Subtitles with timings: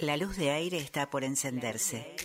[0.00, 2.16] La luz de aire está por encenderse.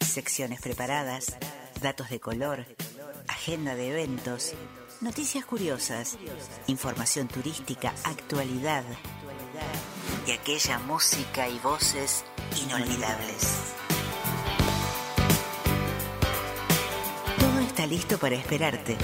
[0.00, 1.36] Secciones preparadas,
[1.82, 2.64] datos de color,
[3.28, 4.54] agenda de eventos,
[5.02, 6.16] noticias curiosas,
[6.68, 8.84] información turística, actualidad.
[10.26, 12.24] Y aquella música y voces
[12.64, 13.74] inolvidables.
[17.38, 18.96] Todo está listo para esperarte.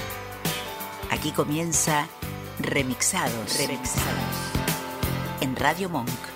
[1.11, 2.09] Aquí comienza
[2.63, 3.57] Remixados.
[3.57, 4.51] Remixados.
[5.41, 6.32] En Radio Monk.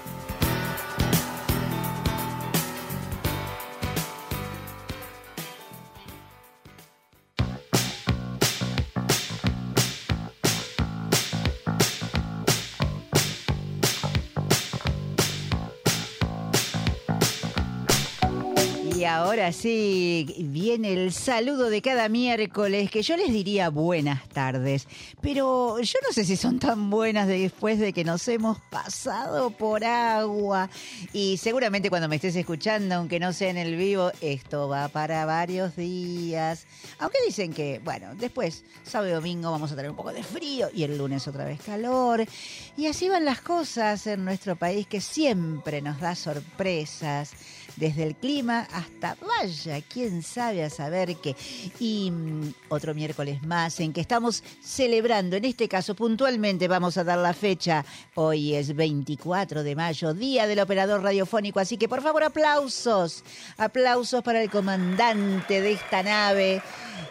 [19.47, 24.89] Ahora sí, viene el saludo de cada miércoles, que yo les diría buenas tardes,
[25.21, 29.85] pero yo no sé si son tan buenas después de que nos hemos pasado por
[29.85, 30.69] agua.
[31.13, 35.25] Y seguramente cuando me estés escuchando, aunque no sea en el vivo, esto va para
[35.25, 36.67] varios días.
[37.00, 40.67] Aunque dicen que, bueno, después, sábado y domingo vamos a tener un poco de frío
[40.73, 42.25] y el lunes otra vez calor.
[42.75, 47.31] Y así van las cosas en nuestro país que siempre nos da sorpresas
[47.78, 51.36] desde el clima hasta, vaya, quién sabe a saber qué.
[51.80, 57.03] Y mm, otro miércoles más en que estamos celebrando, en este caso puntualmente vamos a
[57.03, 62.02] dar la fecha, hoy es 24 de mayo, Día del Operador Radiofónico, así que por
[62.02, 63.23] favor aplausos,
[63.58, 66.62] aplausos para el comandante de esta nave.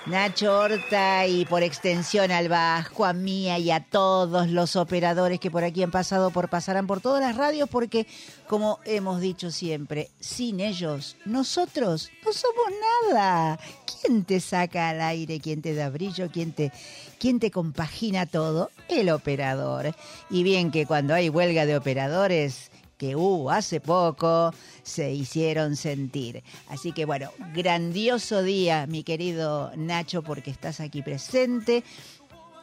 [0.06, 5.50] Nacho Horta y por extensión al Vasco, a Mía y a todos los operadores que
[5.50, 8.06] por aquí han pasado, por pasarán por todas las radios, porque
[8.46, 12.66] como hemos dicho siempre, sin ellos, nosotros no somos
[13.10, 13.58] nada.
[14.00, 15.40] ¿Quién te saca al aire?
[15.40, 16.30] ¿Quién te da brillo?
[16.30, 16.72] ¿Quién te,
[17.18, 18.70] quién te compagina todo?
[18.88, 19.94] El operador.
[20.30, 26.42] Y bien que cuando hay huelga de operadores, que hubo hace poco, se hicieron sentir.
[26.68, 31.84] Así que bueno, grandioso día, mi querido Nacho, porque estás aquí presente.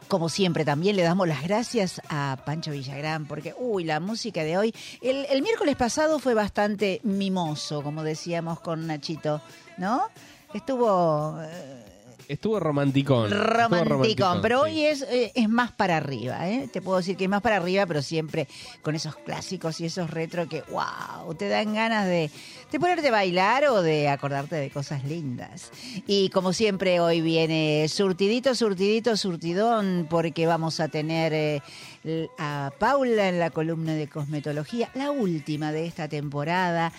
[0.08, 4.58] Como siempre, también le damos las gracias a Pancho Villagrán, porque, uy, la música de
[4.58, 4.76] hoy.
[5.02, 9.42] El, miércoles pasado fue bastante mimoso, como decíamos con Nachito,
[9.78, 10.04] ¿no?
[10.54, 11.40] Estuvo.
[11.42, 11.93] eh,
[12.28, 13.32] Estuvo romanticón.
[13.32, 14.72] estuvo romanticón, pero sí.
[14.72, 16.70] hoy es, eh, es más para arriba, ¿eh?
[16.72, 18.48] Te puedo decir que es más para arriba, pero siempre
[18.82, 22.30] con esos clásicos y esos retro que, wow, te dan ganas de,
[22.72, 25.72] de ponerte a bailar o de acordarte de cosas lindas.
[26.08, 31.62] Y como siempre, hoy viene surtidito, surtidito, surtidón, porque vamos a tener eh,
[32.38, 36.92] a Paula en la columna de cosmetología, la última de esta temporada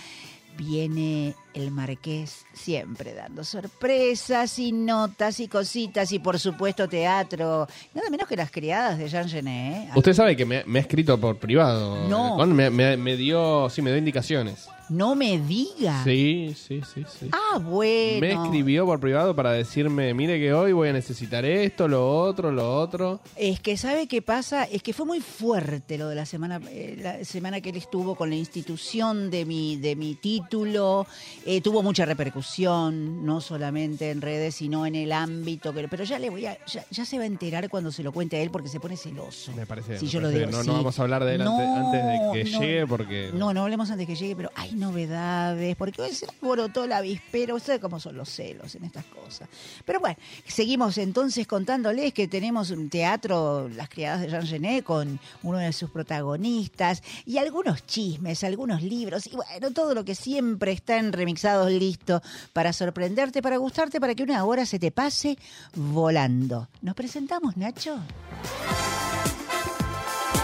[0.56, 8.10] viene el marqués siempre dando sorpresas y notas y cositas y por supuesto teatro, nada
[8.10, 9.88] menos que las criadas de Jean Genet.
[9.88, 9.90] ¿eh?
[9.94, 12.08] Usted sabe que me, me ha escrito por privado.
[12.08, 12.44] No.
[12.46, 14.68] Me, me- me dio, sí, me dio indicaciones.
[14.90, 16.04] No me diga.
[16.04, 17.28] Sí, sí, sí, sí.
[17.32, 18.20] Ah, bueno.
[18.20, 22.52] Me escribió por privado para decirme, mire que hoy voy a necesitar esto, lo otro,
[22.52, 23.20] lo otro.
[23.36, 26.98] Es que sabe qué pasa, es que fue muy fuerte lo de la semana, eh,
[27.00, 31.06] la semana que él estuvo con la institución de mi, de mi título,
[31.46, 36.18] Eh, tuvo mucha repercusión, no solamente en redes, sino en el ámbito, que, pero ya
[36.18, 38.50] le voy a, ya, ya se va a enterar cuando se lo cuente a él
[38.50, 39.52] porque se pone celoso.
[39.52, 39.98] Me parece.
[39.98, 40.66] Si me yo lo digo, no, sí.
[40.68, 42.60] no vamos a hablar de él antes, No, antes de que no.
[42.60, 43.30] llegue porque.
[43.34, 47.80] No, no hablemos antes que llegue, pero novedades, porque hoy se alborotó la vispera, usted
[47.80, 49.48] cómo son los celos en estas cosas.
[49.84, 55.18] Pero bueno, seguimos entonces contándoles que tenemos un teatro, Las Criadas de Jean Genet, con
[55.42, 60.72] uno de sus protagonistas, y algunos chismes, algunos libros, y bueno, todo lo que siempre
[60.72, 65.38] está en remixados listo para sorprenderte, para gustarte, para que una hora se te pase
[65.74, 66.68] volando.
[66.82, 67.98] ¿Nos presentamos, Nacho?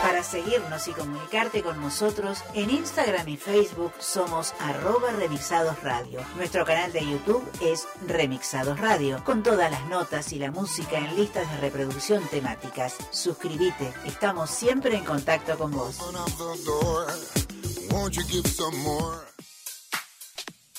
[0.03, 6.21] Para seguirnos y comunicarte con nosotros, en Instagram y Facebook somos arroba Remixados Radio.
[6.37, 11.17] Nuestro canal de YouTube es Remixados Radio, con todas las notas y la música en
[11.17, 12.97] listas de reproducción temáticas.
[13.11, 15.99] Suscríbete, estamos siempre en contacto con vos.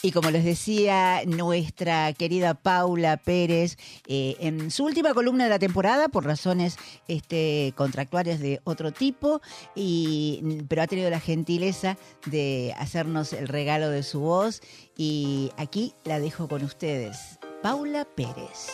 [0.03, 3.77] Y como les decía nuestra querida Paula Pérez,
[4.07, 6.77] eh, en su última columna de la temporada, por razones
[7.07, 9.41] este, contractuales de otro tipo,
[9.75, 14.61] y, pero ha tenido la gentileza de hacernos el regalo de su voz,
[14.97, 17.37] y aquí la dejo con ustedes.
[17.61, 18.69] Paula Pérez.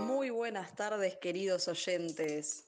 [0.00, 2.64] Muy buenas tardes, queridos oyentes.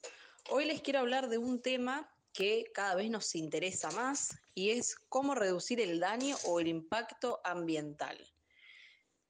[0.49, 4.95] Hoy les quiero hablar de un tema que cada vez nos interesa más y es
[5.09, 8.17] cómo reducir el daño o el impacto ambiental.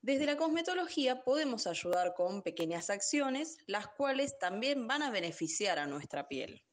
[0.01, 5.87] Desde la cosmetología podemos ayudar con pequeñas acciones, las cuales también van a beneficiar a
[5.87, 6.63] nuestra piel.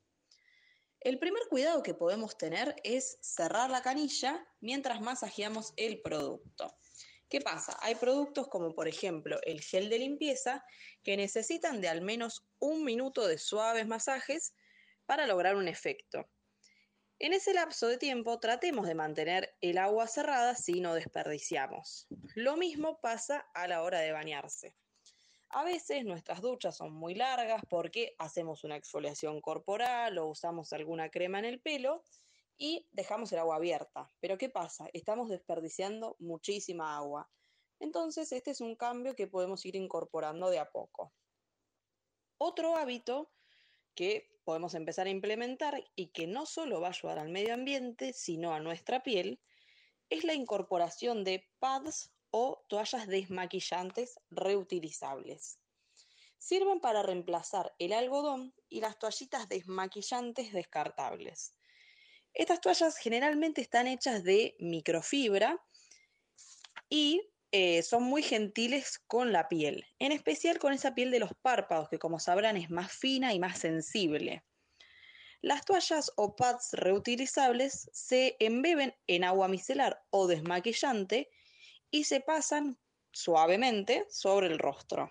[1.01, 6.77] El primer cuidado que podemos tener es cerrar la canilla mientras masajeamos el producto.
[7.29, 7.77] ¿Qué pasa?
[7.81, 10.65] Hay productos como por ejemplo el gel de limpieza
[11.03, 14.55] que necesitan de al menos un minuto de suaves masajes
[15.07, 16.29] para lograr un efecto.
[17.19, 22.07] En ese lapso de tiempo tratemos de mantener el agua cerrada si no desperdiciamos.
[22.35, 24.75] Lo mismo pasa a la hora de bañarse.
[25.49, 31.09] A veces nuestras duchas son muy largas porque hacemos una exfoliación corporal o usamos alguna
[31.09, 32.05] crema en el pelo
[32.59, 34.11] y dejamos el agua abierta.
[34.21, 34.89] Pero ¿qué pasa?
[34.93, 37.31] Estamos desperdiciando muchísima agua.
[37.79, 41.13] Entonces, este es un cambio que podemos ir incorporando de a poco.
[42.39, 43.31] Otro hábito
[43.97, 48.13] que podemos empezar a implementar y que no solo va a ayudar al medio ambiente,
[48.13, 49.41] sino a nuestra piel,
[50.09, 55.59] es la incorporación de pads o toallas desmaquillantes reutilizables.
[56.39, 61.55] Sirven para reemplazar el algodón y las toallitas desmaquillantes descartables.
[62.35, 65.61] Estas toallas generalmente están hechas de microfibra
[66.89, 67.23] y
[67.53, 71.89] eh, son muy gentiles con la piel, en especial con esa piel de los párpados,
[71.89, 74.45] que como sabrán es más fina y más sensible.
[75.43, 81.31] Las toallas o pads reutilizables se embeben en agua micelar o desmaquillante
[81.91, 82.79] y se pasan
[83.13, 85.11] suavemente sobre el rostro.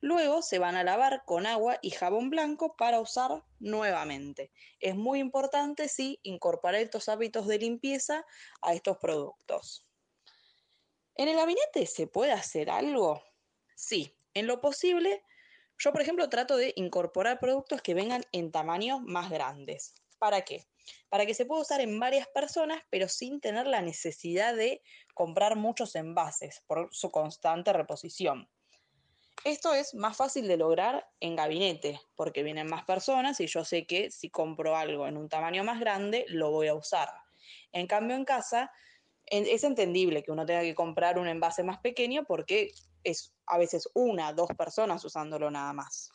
[0.00, 4.50] Luego se van a lavar con agua y jabón blanco para usar nuevamente.
[4.80, 8.26] Es muy importante, sí, incorporar estos hábitos de limpieza
[8.62, 9.86] a estos productos.
[11.14, 13.22] ¿En el gabinete se puede hacer algo?
[13.74, 15.24] Sí, en lo posible.
[15.78, 19.94] Yo, por ejemplo, trato de incorporar productos que vengan en tamaños más grandes.
[20.18, 20.66] ¿Para qué?
[21.10, 24.82] Para que se pueda usar en varias personas, pero sin tener la necesidad de
[25.14, 28.48] comprar muchos envases por su constante reposición.
[29.44, 33.86] Esto es más fácil de lograr en gabinete, porque vienen más personas y yo sé
[33.86, 37.08] que si compro algo en un tamaño más grande, lo voy a usar.
[37.72, 38.70] En cambio, en casa
[39.26, 42.72] es entendible que uno tenga que comprar un envase más pequeño porque
[43.04, 46.10] es a veces una, dos personas usándolo nada más.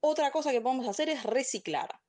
[0.00, 2.00] Otra cosa que podemos hacer es reciclar.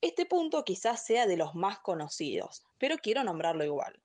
[0.00, 4.02] Este punto quizás sea de los más conocidos, pero quiero nombrarlo igual.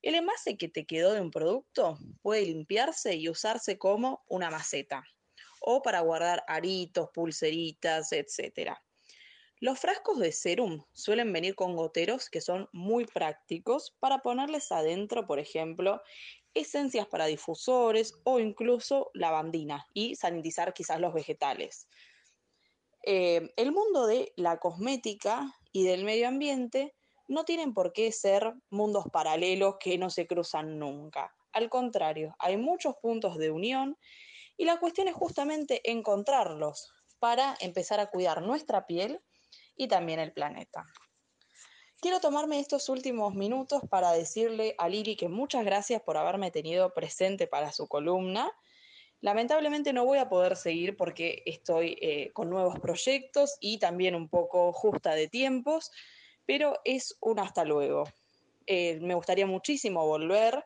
[0.00, 5.04] El envase que te quedó de un producto puede limpiarse y usarse como una maceta
[5.60, 8.78] o para guardar aritos, pulseritas, etc.
[9.58, 15.26] Los frascos de serum suelen venir con goteros que son muy prácticos para ponerles adentro,
[15.26, 16.02] por ejemplo,
[16.52, 21.88] esencias para difusores o incluso lavandina y sanitizar quizás los vegetales.
[23.02, 26.94] Eh, el mundo de la cosmética y del medio ambiente
[27.28, 31.34] no tienen por qué ser mundos paralelos que no se cruzan nunca.
[31.52, 33.96] Al contrario, hay muchos puntos de unión
[34.58, 39.22] y la cuestión es justamente encontrarlos para empezar a cuidar nuestra piel
[39.76, 40.84] y también el planeta.
[42.00, 46.92] Quiero tomarme estos últimos minutos para decirle a Lili que muchas gracias por haberme tenido
[46.92, 48.52] presente para su columna.
[49.20, 54.28] Lamentablemente no voy a poder seguir porque estoy eh, con nuevos proyectos y también un
[54.28, 55.90] poco justa de tiempos,
[56.44, 58.04] pero es un hasta luego.
[58.66, 60.64] Eh, me gustaría muchísimo volver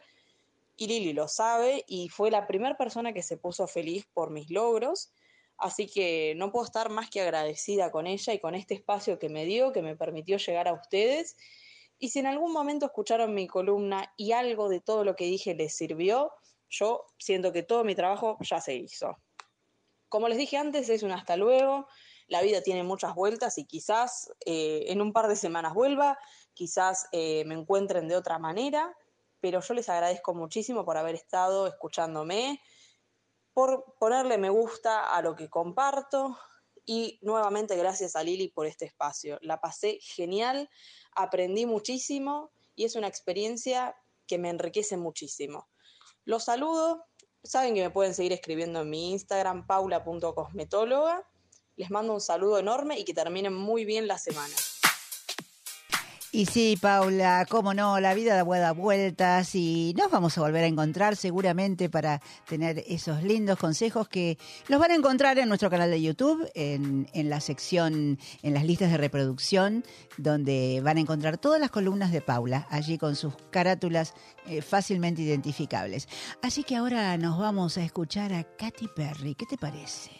[0.76, 4.50] y Lili lo sabe y fue la primera persona que se puso feliz por mis
[4.50, 5.12] logros
[5.60, 9.28] Así que no puedo estar más que agradecida con ella y con este espacio que
[9.28, 11.36] me dio, que me permitió llegar a ustedes.
[11.98, 15.54] Y si en algún momento escucharon mi columna y algo de todo lo que dije
[15.54, 16.32] les sirvió,
[16.70, 19.18] yo siento que todo mi trabajo ya se hizo.
[20.08, 21.86] Como les dije antes, es un hasta luego.
[22.26, 26.18] La vida tiene muchas vueltas y quizás eh, en un par de semanas vuelva,
[26.54, 28.96] quizás eh, me encuentren de otra manera,
[29.40, 32.62] pero yo les agradezco muchísimo por haber estado escuchándome
[33.60, 36.34] por ponerle me gusta a lo que comparto
[36.86, 39.38] y nuevamente gracias a Lili por este espacio.
[39.42, 40.70] La pasé genial,
[41.14, 43.94] aprendí muchísimo y es una experiencia
[44.26, 45.68] que me enriquece muchísimo.
[46.24, 47.04] Los saludo,
[47.44, 51.28] saben que me pueden seguir escribiendo en mi Instagram paula.cosmetóloga.
[51.76, 54.54] Les mando un saludo enorme y que terminen muy bien la semana.
[56.32, 60.68] Y sí, Paula, cómo no, la vida da vueltas y nos vamos a volver a
[60.68, 65.90] encontrar seguramente para tener esos lindos consejos que los van a encontrar en nuestro canal
[65.90, 69.84] de YouTube, en, la sección, en las listas de reproducción,
[70.18, 74.14] donde van a encontrar todas las columnas de Paula, allí con sus carátulas
[74.46, 76.08] eh, fácilmente identificables.
[76.42, 79.34] Así que ahora nos vamos a escuchar a Katy Perry.
[79.34, 80.19] ¿Qué te parece?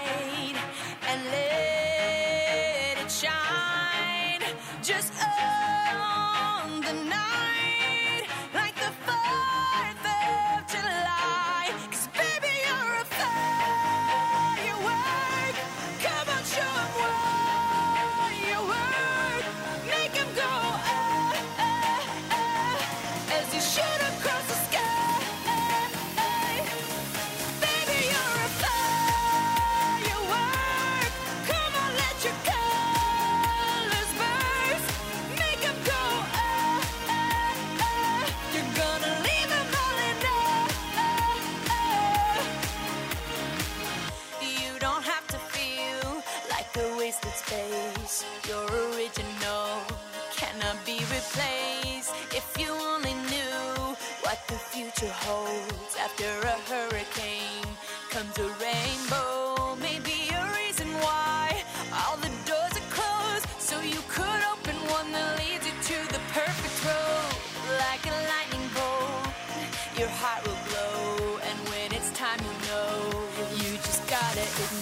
[69.97, 73.27] your heart will glow, and when it's time, you know.
[73.57, 74.80] You just gotta ignite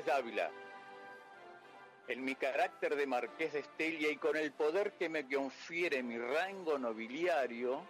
[0.00, 0.50] Mercedes Dávila.
[2.08, 6.18] En mi carácter de marqués de Estella y con el poder que me confiere mi
[6.18, 7.82] rango nobiliario,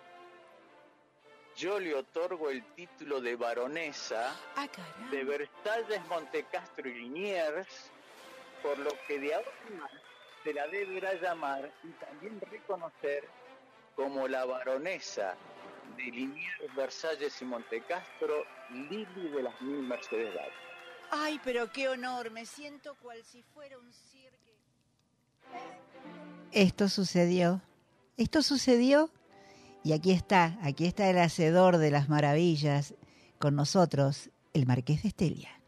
[1.57, 4.69] yo le otorgo el título de baronesa Ah,
[5.11, 7.91] de Versalles, Montecastro y Liniers,
[8.63, 9.91] por lo que de ahora más
[10.45, 13.25] se la deberá llamar y también reconocer
[13.97, 15.35] como la baronesa
[15.97, 20.70] de Liniers, Versalles y Montecastro, Lili de las Mil Mercedes Dávila.
[21.11, 24.55] Ay, pero qué honor, me siento cual si fuera un cirque.
[26.53, 27.63] Esto sucedió,
[28.17, 29.11] esto sucedió
[29.83, 32.95] y aquí está, aquí está el hacedor de las maravillas
[33.39, 35.61] con nosotros, el Marqués de Estelia.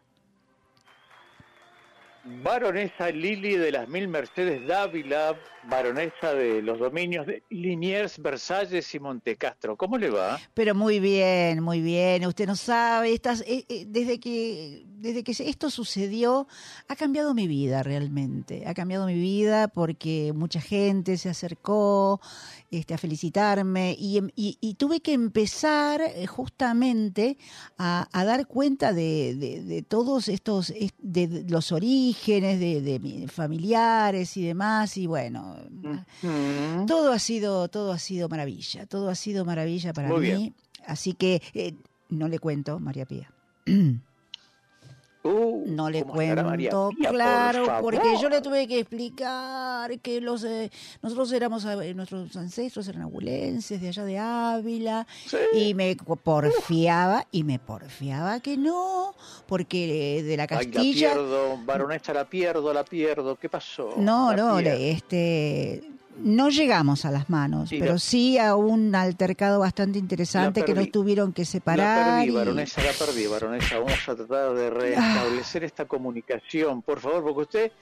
[2.24, 5.36] Baronesa Lili de las Mil Mercedes Dávila,
[5.68, 9.76] baronesa de los dominios de Liniers, Versalles y Montecastro.
[9.76, 10.38] ¿Cómo le va?
[10.54, 12.26] Pero muy bien, muy bien.
[12.26, 16.46] Usted no sabe, estas, eh, eh, desde que desde que esto sucedió
[16.86, 18.62] ha cambiado mi vida realmente.
[18.68, 22.20] Ha cambiado mi vida porque mucha gente se acercó
[22.70, 27.36] este, a felicitarme y, em- y- y tuve que empezar eh, justamente
[27.78, 34.36] a, a dar cuenta de, de- todos estos, es- de, los orígenes de, de familiares
[34.36, 34.96] y demás.
[34.96, 35.51] Y bueno,
[36.86, 40.26] Todo ha sido, todo ha sido maravilla, todo ha sido maravilla para Muy mí.
[40.26, 40.54] bien.
[40.86, 41.74] Así que eh,
[42.08, 43.32] no le cuento, María Pía.
[45.24, 50.00] Uh, No le ¿cómo estará María cuento, Pía, claro, porque yo le tuve que explicar
[50.00, 50.68] que los eh,
[51.00, 55.36] nosotros éramos, eh, nuestros ancestros eran abulenses de allá de Ávila, Sí.
[55.52, 59.14] y me porfiaba, y me porfiaba que no,
[59.46, 61.12] porque eh, de la Ay, la Castilla...
[61.12, 63.36] pierdo, baronesa, la pierdo, la pierdo.
[63.36, 63.94] ¿Qué pasó?
[63.98, 64.78] No, La no, pierdo.
[64.78, 65.84] le- este,
[66.18, 70.66] no llegamos a las manos, Sí, pero la- sí a un altercado bastante interesante La
[70.66, 72.16] que nos tuvieron que La separar.
[72.20, 73.78] perdí, y- baronesa, la perdí, baronesa.
[73.78, 77.72] Vamos a tratar de restablecer esta comunicación, por favor, porque usted,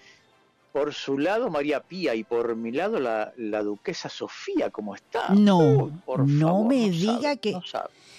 [0.72, 5.30] por su lado, María Pía, y por mi lado, la, la duquesa Sofía, ¿cómo está?
[5.30, 7.62] No, Uy, por no favor, me no diga sabe, que- no.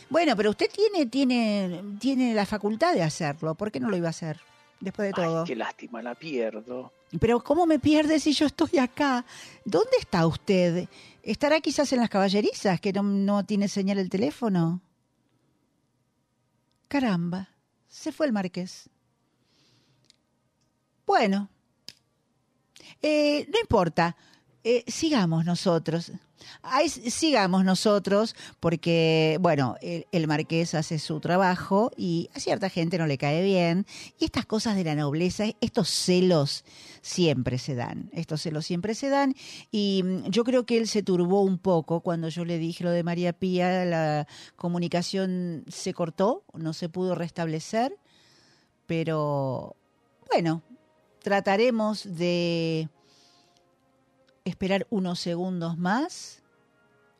[0.10, 3.56] Bueno, pero usted tiene, tiene, tiene la facultad de hacerlo.
[3.56, 4.42] ¿Por qué no lo iba a hacer?
[4.82, 5.42] Después de todo.
[5.42, 6.92] Ay, qué lástima, la pierdo.
[7.20, 9.26] Pero ¿cómo me pierde si yo estoy acá?
[9.64, 10.88] ¿Dónde está usted?
[11.24, 14.82] ¿Estará quizás en las caballerizas que no, no tiene señal el teléfono?
[16.88, 17.50] Caramba,
[17.88, 18.90] se fue el marqués.
[21.06, 21.50] Bueno,
[23.02, 24.16] eh, no importa,
[24.64, 26.12] eh, sigamos nosotros.
[26.62, 32.98] Ay, sigamos nosotros porque, bueno, el, el marqués hace su trabajo y a cierta gente
[32.98, 33.86] no le cae bien.
[34.20, 36.64] Y estas cosas de la nobleza, estos celos
[37.02, 38.10] siempre se dan.
[38.14, 39.36] Estos celos siempre se dan.
[39.72, 42.92] Y mm, yo creo que él se turbó un poco cuando yo le dije lo
[42.92, 43.86] de María Pía.
[43.86, 47.98] La comunicación se cortó, no se pudo restablecer.
[48.86, 49.76] Pero,
[50.32, 50.62] bueno,
[51.22, 52.90] trataremos de
[54.46, 56.42] esperar unos segundos más.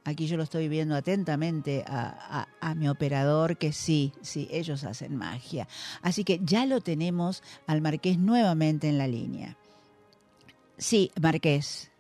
[0.04, 4.84] Aquí yo lo estoy viendo atentamente a, a- a mi operador, que sí, sí, ellos
[4.84, 5.68] hacen magia.
[6.02, 9.58] Así que ya lo tenemos al Marqués nuevamente en la línea.
[10.80, 11.92] Sí, Marqués.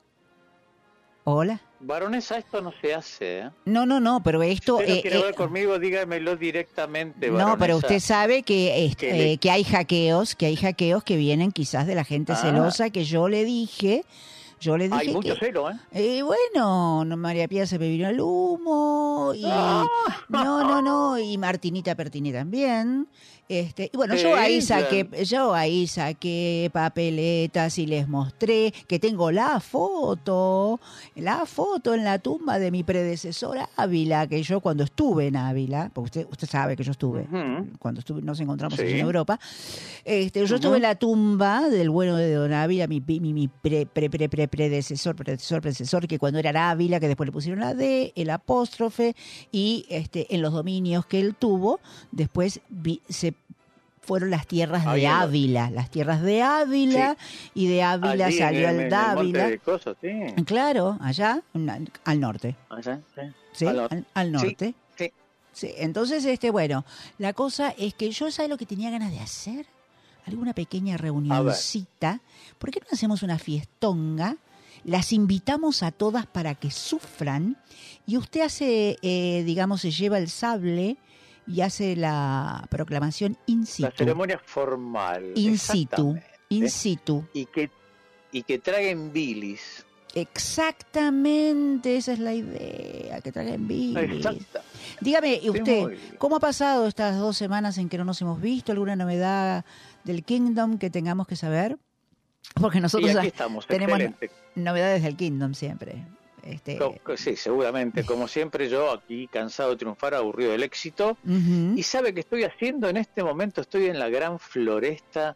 [1.23, 1.61] Hola.
[1.79, 3.49] Baronesa, esto no se hace, ¿eh?
[3.65, 4.77] No, no, no, pero esto...
[4.77, 7.57] Si usted no eh, quiere eh, hablar conmigo, dígamelo directamente, no, baronesa.
[7.59, 11.17] pero usted sabe que, es- Que le- eh, que hay hackeos, que hay hackeos que
[11.17, 12.37] vienen quizás de la gente Ah.
[12.37, 14.03] celosa que yo le dije,
[14.61, 15.75] yo le dije Hay mucho que, celo, ¿eh?
[15.91, 19.85] Y bueno, no, María Pía se me vino el humo y Ah.
[20.29, 23.07] no, no, no, y Martinita Pertini también.
[23.51, 29.29] Este, y bueno, yo ahí saqué, yo ahí saqué papeletas y les mostré que tengo
[29.29, 30.79] la foto,
[31.15, 35.91] la foto en la tumba de mi predecesor Ávila, que yo cuando estuve en Ávila,
[35.93, 37.27] porque usted, usted sabe que yo estuve,
[37.77, 38.85] cuando estuve, nos encontramos Sí.
[38.87, 39.37] en Europa,
[40.05, 43.85] este, yo estuve en la tumba del bueno de Don Ávila, mi, mi, mi pre,
[43.85, 47.73] pre, pre, pre- predecesor, predecesor, predecesor, que cuando era Ávila, que después le pusieron la
[47.73, 49.13] D, el apóstrofe,
[49.51, 51.81] y este, en los dominios que él tuvo,
[52.13, 53.33] después vi- se
[54.01, 57.15] fueron las tierras de Ávila, las tierras de Ávila,
[57.53, 59.49] y de Ávila Allí, salió en- el en Dávila.
[60.01, 60.43] sí.
[60.45, 61.41] Claro, allá,
[62.03, 62.55] al norte.
[62.69, 62.99] Allá,
[63.53, 63.65] sí.
[63.65, 64.03] Al Al, norte.
[64.15, 64.75] al Sí, norte.
[64.97, 65.11] sí.
[65.53, 66.85] Sí, entonces, este, bueno,
[67.17, 69.65] la cosa es que yo, ¿sabe lo que tenía ganas de hacer?
[70.25, 72.21] Alguna pequeña reunioncita.
[72.57, 74.37] ¿Por qué no hacemos una fiestonga?
[74.85, 77.57] Las invitamos a todas para que sufran
[78.07, 80.97] y usted hace, eh, digamos, se lleva el sable
[81.51, 83.91] y hace la proclamación in La situ.
[83.97, 85.31] ceremonia formal.
[85.35, 86.17] In situ.
[86.49, 87.25] In situ.
[87.33, 87.69] Y que,
[88.31, 89.85] y que traguen bilis.
[90.13, 93.97] Exactamente, esa es la idea, que traigan bilis.
[94.17, 94.61] Exacta.
[94.99, 98.41] Dígame, ¿y Sí, usted cómo ha pasado estas dos semanas en que no nos hemos
[98.41, 98.71] visto?
[98.71, 99.63] ¿Alguna novedad
[100.03, 101.77] del Kingdom que tengamos que saber?
[102.55, 104.31] Porque Y nosotros aquí estamos, tenemos excelente.
[104.55, 106.05] novedades del Kingdom siempre.
[106.43, 106.79] Este,
[107.17, 108.03] Sí, seguramente.
[108.03, 111.17] Como siempre, yo aquí cansado de triunfar, aburrido del éxito.
[111.75, 115.35] Y sabe que estoy haciendo en este momento, estoy en la gran floresta,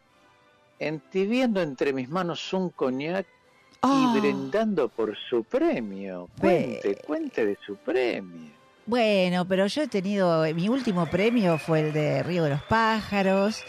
[0.78, 3.26] entibiendo entre mis manos un coñac
[3.82, 6.28] Ah, y brindando por su premio.
[6.40, 8.50] Cuente, cuente de su premio.
[8.86, 13.62] Bueno, pero yo he tenido, mi último premio fue el de Río de los Pájaros,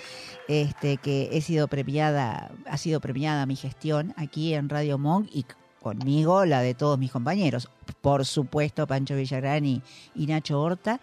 [0.47, 5.45] este que he sido premiada, ha sido premiada mi gestión aquí en Radio Monk y
[5.88, 7.69] conmigo la de todos mis compañeros,
[8.02, 9.82] por supuesto Pancho Villagrán y,
[10.15, 11.00] y Nacho Horta,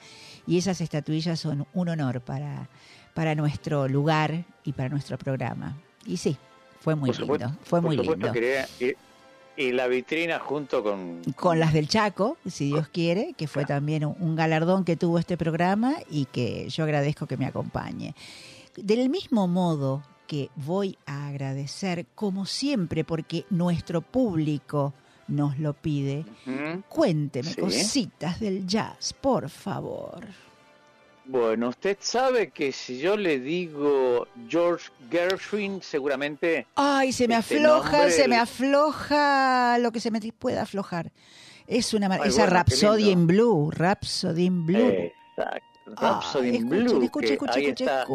[0.47, 2.69] y esas estatuillas son un honor para,
[3.15, 5.75] para nuestro lugar y para nuestro programa.
[6.05, 6.37] Y sí,
[6.81, 8.33] fue muy Por lindo, fue Por muy supuesto, lindo.
[8.33, 8.93] quería- y,
[9.57, 11.23] y la vitrina junto con...
[11.35, 15.19] con las del Chaco, si Dios quiere, que fue también un, un galardón que tuvo
[15.19, 18.15] este programa y que yo agradezco que me acompañe.
[18.77, 24.95] Del mismo modo que voy a agradecer, como siempre, porque nuestro público
[25.29, 26.25] nos lo pide,
[26.89, 27.61] cuénteme Sí.
[27.61, 30.27] cositas del jazz, por favor.
[31.27, 37.57] Bueno, usted sabe que si yo le digo George Gershwin, seguramente Ay, se me Este
[37.57, 41.13] afloja, nombre, se me afloja lo que se me pueda aflojar.
[41.67, 44.91] Es una Ay, esa bueno, Rhapsody in Blue, Rhapsody in Blue.
[44.91, 45.74] Exacto.
[45.87, 48.07] Rhapsody Ay, in escuchen, Blue, escuchen, que escuchen, ahí está.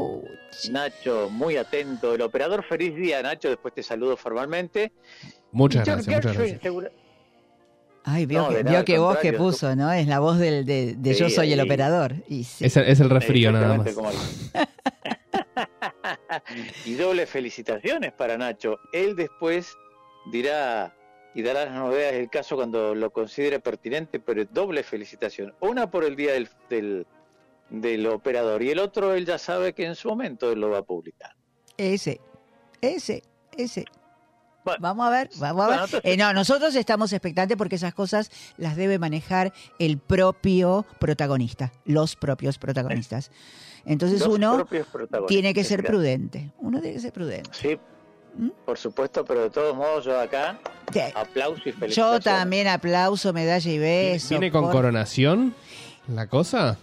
[0.71, 2.15] Nacho, muy atento.
[2.15, 3.49] El operador, feliz día, Nacho.
[3.49, 4.91] Después te saludo formalmente.
[5.51, 6.61] Muchas George gracias, muchas Gershwin, gracias.
[6.61, 6.91] segura-
[8.05, 9.91] Ay, vio, No, que, vio que voz que puso, ¿no?
[9.91, 12.15] Es la voz del, de, de Yo soy el operador.
[12.27, 12.65] Y sí.
[12.65, 13.87] Es el, es el refrío nada más.
[16.85, 18.79] Y doble felicitaciones para Nacho.
[18.93, 19.75] Él después
[20.31, 20.95] dirá
[21.35, 25.53] y dará las novedades del caso cuando lo considere pertinente, pero doble felicitación.
[25.59, 27.05] Una por el día del, del,
[27.69, 30.79] del operador y el otro él ya sabe que en su momento él lo va
[30.79, 31.35] a publicar.
[31.77, 32.19] Ese,
[32.81, 33.23] ese,
[33.57, 33.85] ese.
[34.65, 35.79] Bueno, vamos a ver, vamos a ver.
[35.89, 41.71] bueno, Eh, no, nosotros estamos expectantes porque esas cosas las debe manejar el propio protagonista,
[41.85, 43.31] los propios protagonistas.
[43.85, 44.67] Entonces Los uno
[45.27, 45.95] tiene que ser claro.
[45.97, 46.51] prudente.
[46.59, 47.49] Uno tiene que ser prudente.
[47.53, 47.79] Sí,
[48.37, 48.49] ¿Mm?
[48.65, 50.59] por supuesto, pero de todos modos yo acá
[50.91, 50.99] Sí.
[51.15, 52.23] aplauso y Yo felicitaciones.
[52.25, 54.29] también aplauso, medalla y beso.
[54.29, 55.55] ¿Viene con por- coronación
[56.09, 56.77] la cosa?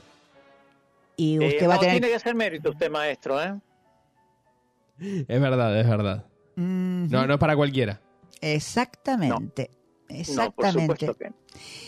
[1.16, 1.94] Y Eh, usted va a no, tener.
[1.96, 3.54] tiene que hacer mérito usted, maestro, ¿eh?
[4.98, 6.26] Es verdad, es verdad.
[6.56, 6.62] Ujú.
[7.10, 8.00] No, no es para cualquiera.
[8.40, 9.70] Exactamente.
[9.70, 10.16] No, por
[10.66, 11.06] Exactamente.
[11.06, 11.36] supuesto que no.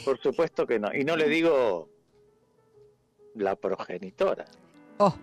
[0.05, 0.95] Por supuesto que no.
[0.95, 1.89] Y no le digo
[3.35, 4.45] la progenitora.
[4.99, 5.15] Oh,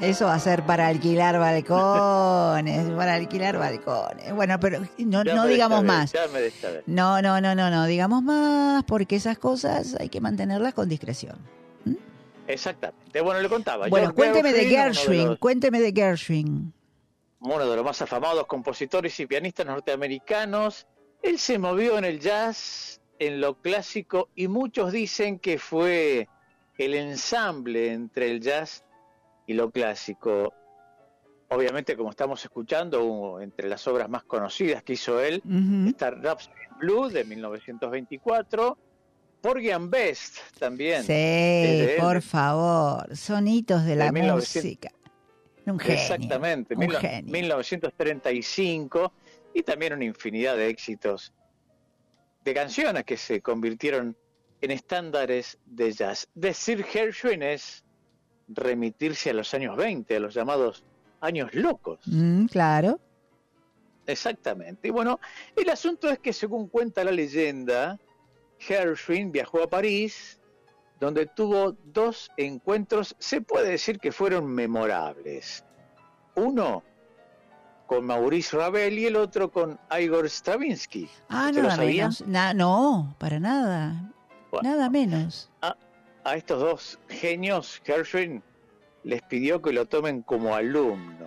[0.00, 4.32] eso va a ser para alquilar balcones, para alquilar balcones.
[4.34, 6.12] Bueno, pero no, no digamos más.
[6.86, 11.36] No, no, no, no, no, digamos más, porque esas cosas hay que mantenerlas con discreción.
[12.46, 13.20] Exactamente.
[13.20, 13.88] Bueno, le contaba.
[13.88, 16.72] Bueno, cuénteme de Gershwin, los- cuénteme de Gershwin.
[17.40, 20.86] uno de los más afamados compositores y pianistas norteamericanos.
[21.22, 26.28] Él se movió en el jazz, en lo clásico, y muchos dicen que fue
[26.78, 28.84] el ensamble entre el jazz
[29.48, 30.52] y lo clásico.
[31.48, 35.88] Obviamente, como estamos escuchando, uh, entre las obras más conocidas que hizo él, Ujú.
[35.88, 38.76] está Rhapsody in Blue de 1924,
[39.40, 41.02] Porgy and Best también.
[41.02, 42.00] Sí, de él.
[42.00, 44.64] por favor, sonitos de la De 1900.
[44.64, 44.90] música.
[45.64, 45.98] Un genio.
[46.00, 47.32] Exactamente, un mil- genio.
[47.32, 49.12] 1935
[49.54, 51.32] y también una infinidad de éxitos
[52.44, 54.16] de canciones que se convirtieron
[54.60, 56.28] en estándares de jazz.
[56.34, 57.84] Decir Gershwin es
[58.48, 60.84] remitirse a los años 20, a los llamados
[61.20, 62.00] años locos.
[62.06, 62.98] Mm, claro.
[64.06, 64.88] Exactamente.
[64.88, 65.20] Y bueno,
[65.54, 67.98] el asunto es que según cuenta la leyenda,
[68.58, 70.40] Gershwin viajó a París,
[70.98, 75.64] donde tuvo dos encuentros, se puede decir que fueron memorables.
[76.34, 76.82] Uno
[77.86, 81.08] con Maurice Ravel y el otro con Igor Stravinsky.
[81.28, 82.02] Ah, ¿Usted lo nada sabía?
[82.04, 82.26] menos.
[82.26, 84.10] Na- no, para nada.
[84.50, 84.70] Bueno.
[84.70, 85.50] Nada menos.
[85.62, 85.76] A
[86.36, 88.42] estos dos genios, Gershwin
[89.04, 91.26] les pidió que lo tomen como alumno.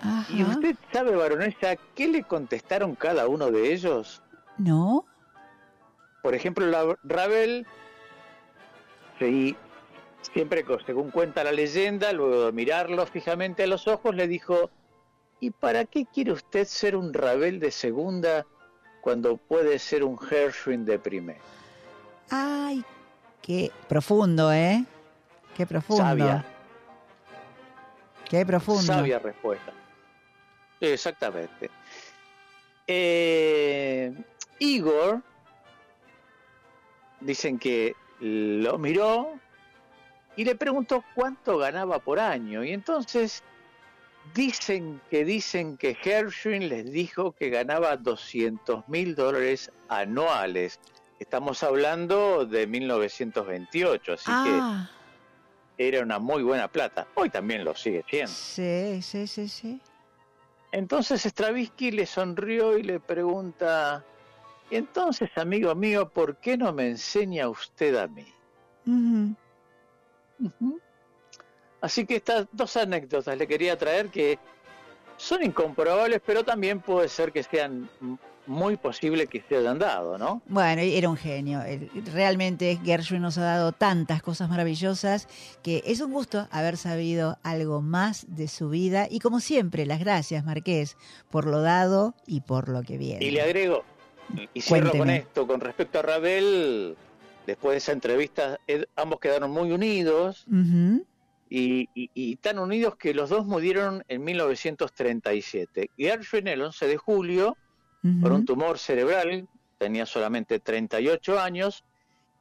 [0.00, 0.26] Ajá.
[0.32, 4.22] ¿Y usted sabe, baronesa, qué le contestaron cada uno de ellos?
[4.58, 5.04] ¿No?
[6.22, 7.66] Por ejemplo, la- Ravel,
[9.18, 9.56] sí,
[10.32, 14.70] siempre, según cuenta la leyenda, luego de mirarlo fijamente a los ojos, le dijo,
[15.40, 18.46] ¿y para qué quiere usted ser un Ravel de segunda
[19.00, 21.40] cuando puede ser un Gershwin de primera?
[22.30, 22.84] Ay,
[23.42, 24.84] qué profundo, ¿eh?
[25.56, 26.02] Qué profundo.
[26.02, 26.44] Sabia,
[28.28, 28.82] Qué profundo.
[28.82, 29.72] sabia respuesta.
[30.80, 31.70] Exactamente.
[32.86, 34.12] Eh,
[34.58, 35.22] Igor,
[37.20, 39.38] dicen que lo miró
[40.36, 42.64] y le preguntó cuánto ganaba por año.
[42.64, 43.42] Y entonces
[44.34, 50.78] dicen que dicen que Gershwin les dijo que ganaba 200 mil dólares anuales.
[51.18, 54.90] Estamos hablando de 1928, así ah,
[55.76, 57.06] que era una muy buena plata.
[57.14, 58.32] Hoy también lo sigue siendo.
[58.32, 59.80] sí, sí, sí, sí.
[60.72, 64.04] Entonces Stravinsky le sonrió y le pregunta,
[64.70, 68.26] "Y entonces, amigo mío, ¿por qué no me enseña usted a mí?
[71.80, 74.38] Así que estas dos anécdotas le quería traer que
[75.16, 77.88] son incomprobables, pero también puede ser que sean
[78.46, 80.40] muy posible que se hayan dado, ¿no?
[80.46, 81.60] Bueno, era un genio.
[82.12, 85.26] Realmente Gershwin nos ha dado tantas cosas maravillosas
[85.62, 89.08] que es un gusto haber sabido algo más de su vida.
[89.10, 90.96] Y como siempre, las gracias, Marqués,
[91.30, 93.24] por lo dado y por lo que viene.
[93.24, 93.84] Y le agrego,
[94.54, 95.16] y cierro con Cuénteme.
[95.18, 96.96] esto, con respecto a Ravel,
[97.46, 98.60] después de esa entrevista,
[98.94, 100.46] ambos quedaron muy unidos
[101.48, 105.90] y, tan unidos que los dos murieron en 1937.
[105.96, 107.56] Gershwin el 11 de julio
[108.20, 111.84] por un tumor cerebral, tenía solamente 38 años,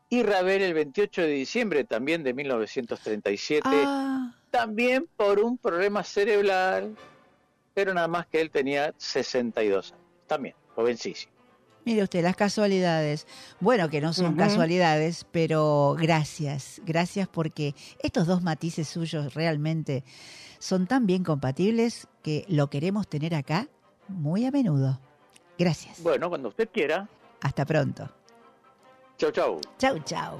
[0.09, 4.35] y Ravel el 28 de diciembre también de 1937, ah.
[4.51, 6.95] también por un problema cerebral,
[7.73, 11.34] pero nada más que él tenía 62 años, también jovencísimo.
[11.85, 13.27] Mire usted, las casualidades.
[13.59, 16.81] Bueno, que no son casualidades, pero gracias.
[16.83, 20.03] Gracias porque estos dos matices suyos realmente
[20.57, 23.67] son tan bien compatibles que lo queremos tener acá
[24.07, 24.99] muy a menudo.
[25.59, 26.01] Gracias.
[26.01, 27.07] Bueno, cuando usted quiera.
[27.41, 28.09] Hasta pronto.
[29.17, 29.61] Chau, chau.
[29.77, 30.39] Chau, chau.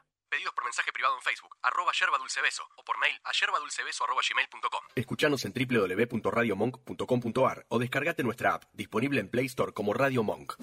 [0.31, 4.05] Pedidos por mensaje privado en Facebook, arroba yerba dulce beso, o por mail a yerbadulcebeso
[4.05, 4.79] arroba gmail.com.
[4.95, 10.53] Escuchanos en www.radiomonk.com.ar o descargate nuestra app, disponible en Play Store como Radio Monk.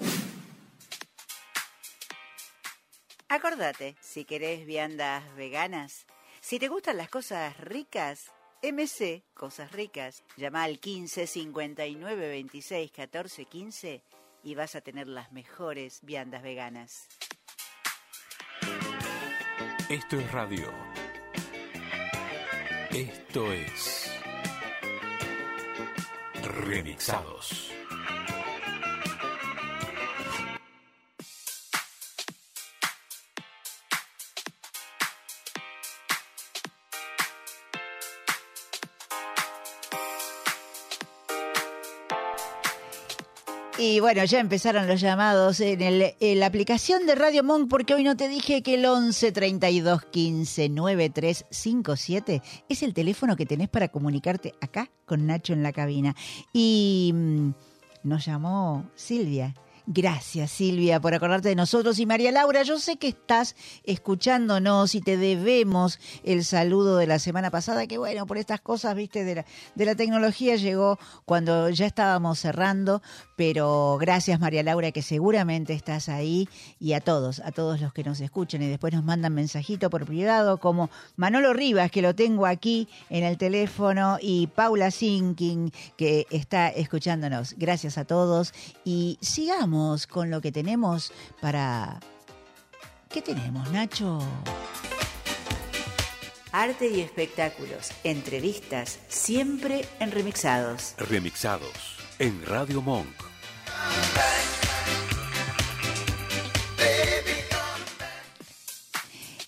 [3.27, 6.07] Acordate, si querés viandas veganas,
[6.41, 8.31] si te gustan las cosas ricas,
[8.63, 14.03] MC Cosas Ricas, llama al 15 59 26 14 15
[14.43, 17.07] y vas a tener las mejores viandas veganas.
[19.89, 20.67] Esto es radio.
[22.91, 24.11] Esto es.
[26.43, 27.78] Remixados.
[43.81, 48.03] Y bueno, ya empezaron los llamados en, el, la aplicación de Radio Monk, porque hoy
[48.03, 53.87] no te dije que el 11 32 15 9357 es el teléfono que tenés para
[53.87, 56.13] comunicarte acá con Nacho en la cabina.
[56.51, 57.51] Y mm,
[58.03, 59.55] nos llamó Silvia.
[59.91, 61.97] Gracias Silvia por acordarte de nosotros.
[61.97, 67.17] Y María Laura, yo sé que estás escuchándonos y te debemos el saludo de la
[67.17, 69.43] semana pasada, que bueno, por estas cosas, viste, de
[69.85, 73.01] la, tecnología llegó cuando ya estábamos cerrando,
[73.35, 76.47] pero gracias María Laura que seguramente estás ahí.
[76.79, 78.61] Y a todos, a todos los que nos escuchan.
[78.61, 83.23] Y después nos mandan mensajito por privado como Manolo Rivas, que lo tengo aquí en
[83.23, 87.55] el teléfono, y Paula Sinking, que está escuchándonos.
[87.57, 88.53] Gracias a todos.
[88.85, 91.11] Y sigamos con lo que tenemos
[91.41, 91.99] para...
[93.09, 94.19] ¿Qué tenemos, Nacho?
[96.51, 100.95] Arte y espectáculos, entrevistas, siempre en remixados.
[100.97, 103.07] Remixados en Radio Monk.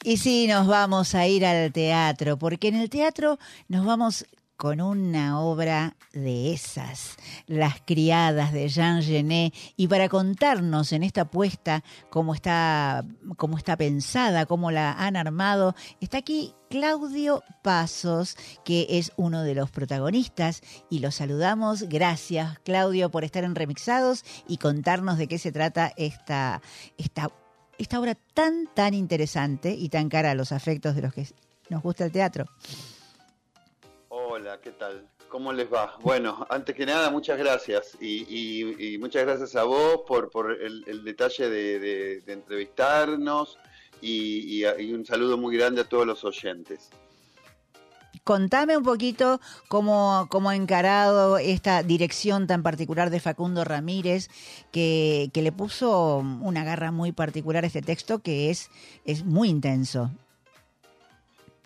[0.04, 4.26] Y sí, nos vamos a ir al teatro, porque en el teatro nos vamos
[4.62, 11.26] con una obra de esas, Las criadas de Jean Genet, y para contarnos en esta
[11.26, 13.04] puesta cómo está,
[13.38, 19.56] cómo está pensada, cómo la han armado, está aquí Claudio Pasos, que es uno de
[19.56, 21.89] los protagonistas, y los saludamos.
[21.89, 26.62] Gracias, Claudio, por estar en Remixados y contarnos de qué se trata esta,
[27.00, 27.32] esta,
[27.80, 31.26] esta obra tan, tan interesante y tan cara a los afectos de los que
[31.71, 32.45] nos gusta el teatro.
[34.34, 35.10] Hola, ¿qué tal?
[35.28, 35.98] ¿Cómo les va?
[36.02, 42.24] Bueno, antes que nada, muchas gracias y, muchas gracias a vos por, el, detalle de,
[42.26, 43.58] entrevistarnos
[44.02, 44.63] y
[44.94, 46.91] un saludo muy grande a todos los oyentes.
[48.24, 54.30] Contame un poquito cómo, cómo ha encarado esta dirección tan particular de Facundo Ramírez,
[54.72, 58.70] que, que le puso una garra muy particular a este texto que es,
[59.04, 60.10] es muy intenso.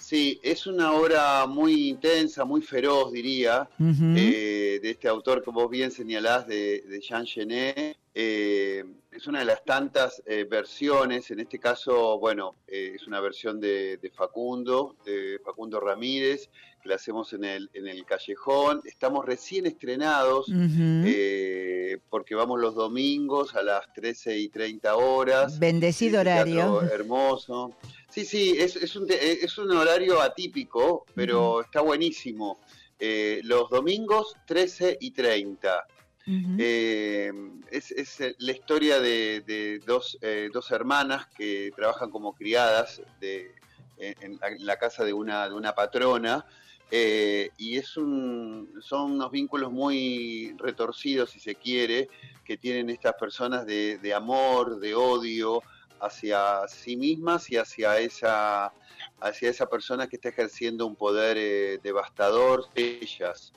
[0.05, 5.67] Sí, es una obra muy intensa, muy feroz, diría, eh, de este autor que vos
[5.67, 7.97] bien señalás, de, de Jean Genet.
[8.13, 13.59] Eh, es una de las tantas eh, versiones, en este caso, bueno, es una versión
[13.59, 16.49] de, de Facundo, de Facundo Ramírez,
[16.83, 18.81] que la hacemos en el, en el Callejón.
[18.85, 25.57] Estamos recién estrenados, eh, porque vamos los domingos a las 13 y 30 horas.
[25.57, 26.83] Bendecido horario.
[26.83, 27.75] Hermoso.
[28.15, 32.61] Sí, sí, es, es, un, te- es un horario atípico, pero está buenísimo.
[32.97, 35.85] Eh, los domingos 13 y 30.
[36.25, 36.55] Ujú.
[36.57, 37.29] Eh,
[37.69, 43.01] es, es, eh, la historia de, de dos, eh, dos hermanas que trabajan como criadas
[43.19, 43.51] de,
[43.97, 46.45] en, la, en la casa de una, de una patrona.
[46.89, 52.07] eh, y es un, son unos vínculos muy retorcidos, si se quiere,
[52.45, 55.61] que tienen estas personas de, de amor, de odio
[56.05, 58.71] hacia sí mismas y hacia esa,
[59.19, 63.51] hacia esa persona que está ejerciendo un poder eh, devastador de ellas.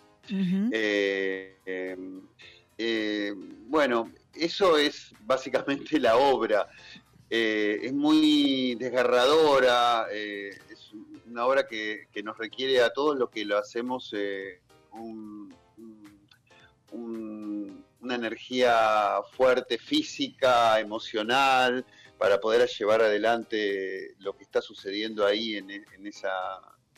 [0.72, 1.96] Eh, eh,
[2.76, 3.32] eh,
[3.66, 6.68] bueno, eso es básicamente la obra.
[7.30, 10.92] Es muy desgarradora, es
[11.26, 14.14] una obra que, que nos requiere a todos los que lo hacemos
[14.92, 15.54] un-
[18.00, 21.84] una energía fuerte física, emocional,
[22.18, 26.30] para poder llevar adelante lo que está sucediendo ahí en, en esa,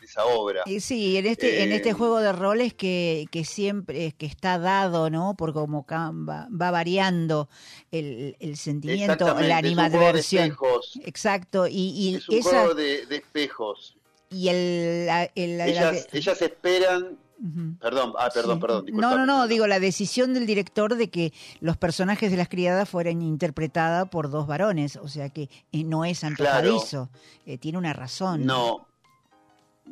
[0.03, 0.63] esa obra.
[0.67, 4.59] Y sí, en este, en este Eh, juego de roles que, que siempre que está
[4.59, 5.35] dado, ¿no?
[5.37, 7.49] Por cómo va, va variando
[7.91, 10.45] el, el sentimiento, la animadversión.
[10.45, 10.99] espejos.
[11.05, 13.97] Exacto, y, y Es un esa juego de, de espejos.
[14.31, 17.19] y el, el- la- la- Ellas, ellas esperan.
[17.81, 18.61] Perdón, ah, perdón, Sí.
[18.61, 18.85] perdón.
[18.93, 22.89] No, no, no, digo la decisión del director de que los personajes de las criadas
[22.89, 27.09] fueran interpretadas por dos varones, o sea que eh, no es antojadizo,
[27.47, 28.45] eh, tiene una razón.
[28.45, 28.87] No.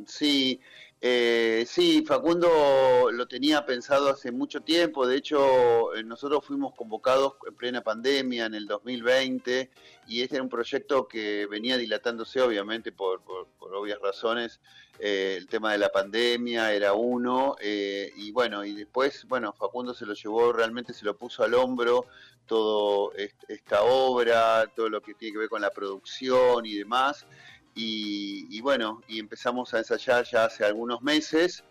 [0.06, 0.60] Sí,
[1.00, 5.06] eh, sí, Facundo lo tenía pensado hace mucho tiempo.
[5.06, 9.70] De hecho, eh, nosotros fuimos convocados en plena pandemia en el 2020
[10.08, 13.22] y este era un proyecto que venía dilatándose, obviamente, por,
[13.60, 14.60] obvias razones.
[14.98, 19.94] Eh, el tema de la pandemia era uno eh, y bueno, y después, bueno, Facundo
[19.94, 22.06] se lo llevó, realmente se lo puso al hombro
[22.46, 27.26] todo est- esta obra, todo lo que tiene que ver con la producción y demás.
[27.74, 31.62] Y, y bueno, y empezamos a ensayar ya hace algunos meses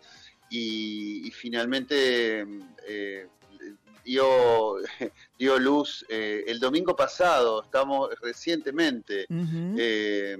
[0.50, 2.46] y, y finalmente
[2.86, 3.26] eh,
[4.04, 4.76] dio,
[5.38, 9.26] dio luz eh, el domingo pasado, estamos recientemente.
[9.78, 10.38] Eh,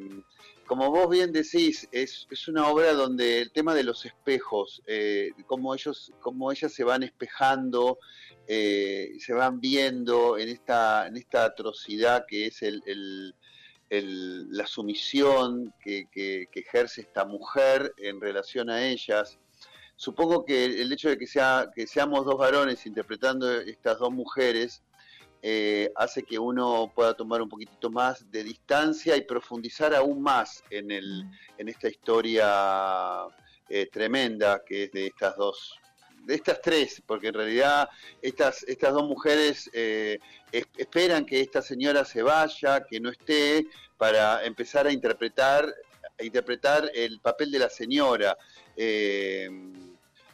[0.66, 5.30] como vos bien decís, es, es una obra donde el tema de los espejos, eh,
[5.46, 7.98] cómo ellos, cómo ellas se van espejando,
[8.46, 13.34] eh, se van viendo en esta, en esta atrocidad que es el, el-
[13.90, 16.06] la sumisión que,
[16.54, 19.38] ejerce esta mujer en relación a ellas.
[19.96, 24.82] Supongo que el, hecho de que, sea, que seamos dos varones interpretando estas dos mujeres
[25.40, 30.64] eh, hace que uno pueda tomar un poquitito más de distancia y profundizar aún más
[30.68, 31.24] en, el,
[31.56, 33.24] en esta historia
[33.68, 35.78] eh, tremenda que es de estas dos,
[36.24, 37.88] de estas tres, porque en realidad
[38.20, 40.18] estas, estas dos mujeres eh,
[40.52, 45.72] esperan que esta señora se vaya, que no esté, para empezar a interpretar,
[46.18, 48.36] a interpretar el papel de la señora.
[48.80, 49.50] eh,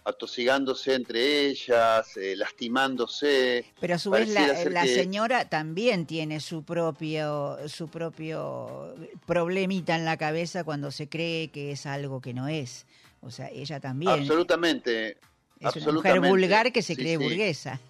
[0.07, 3.65] atosigándose entre ellas, eh, lastimándose.
[3.81, 8.95] Pero a su vez la, la que- señora también tiene su propio su propio
[9.27, 12.85] problemita en la cabeza cuando se cree que es algo que no es.
[13.23, 15.13] O sea, ella también Absolutamente.
[15.13, 15.17] es
[15.59, 15.79] una mujer
[16.13, 16.29] absolutamente.
[16.29, 17.25] vulgar que se Sí, cree sí.
[17.25, 17.81] burguesa.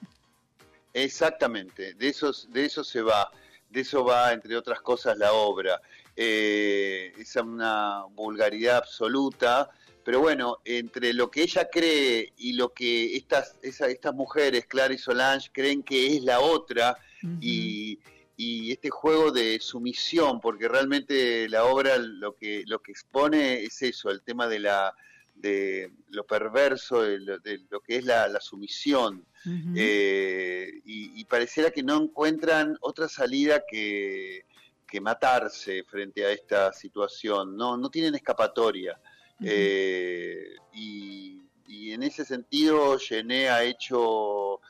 [0.94, 3.28] Exactamente, de eso, de eso se va,
[3.68, 5.80] de eso va, entre otras cosas, la obra.
[6.16, 9.68] Eh, es una vulgaridad absoluta,
[10.04, 14.94] pero bueno, entre lo que ella cree y lo que estas, esa- estas mujeres, Clara
[14.94, 16.96] y Solange, creen que es la otra,
[17.40, 17.98] y,
[18.36, 23.82] y este juego de sumisión, porque realmente la obra lo que, lo que expone es
[23.82, 24.94] eso, el tema de la
[25.34, 29.26] de lo perverso, de lo, de lo que es la, la sumisión.
[29.76, 34.46] Eh, y, y pareciera que no encuentran otra salida que,
[34.86, 38.98] que matarse frente a esta situación, no, no tienen escapatoria.
[39.42, 44.60] Eh, y, y en ese sentido, Gené ha hecho,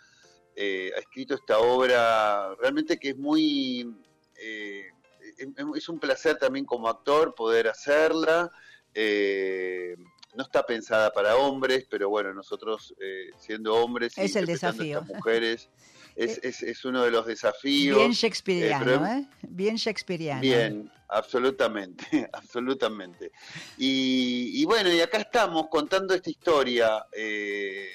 [0.56, 3.94] eh, ha escrito esta obra realmente que es muy,
[4.34, 8.50] es, es un placer también como actor poder hacerla.
[8.96, 9.96] Eh,
[10.34, 15.00] no está pensada para hombres, pero bueno, nosotros eh, siendo hombres y Es el desafío.
[15.00, 15.68] estas mujeres
[16.16, 17.98] es, es, es uno de los desafíos.
[17.98, 19.26] Bien Eh, shakespeariano, pero- ¿eh?
[19.42, 20.40] Bien shakespeariano.
[20.40, 23.32] Bien, absolutamente, absolutamente.
[23.78, 27.04] Y, y bueno, y acá estamos contando esta historia.
[27.12, 27.88] eh,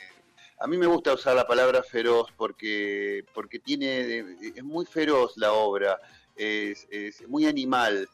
[0.62, 4.26] a mí me gusta usar la palabra feroz porque, porque tiene,
[4.56, 5.98] es muy feroz la obra,
[6.36, 8.10] es, es muy animal.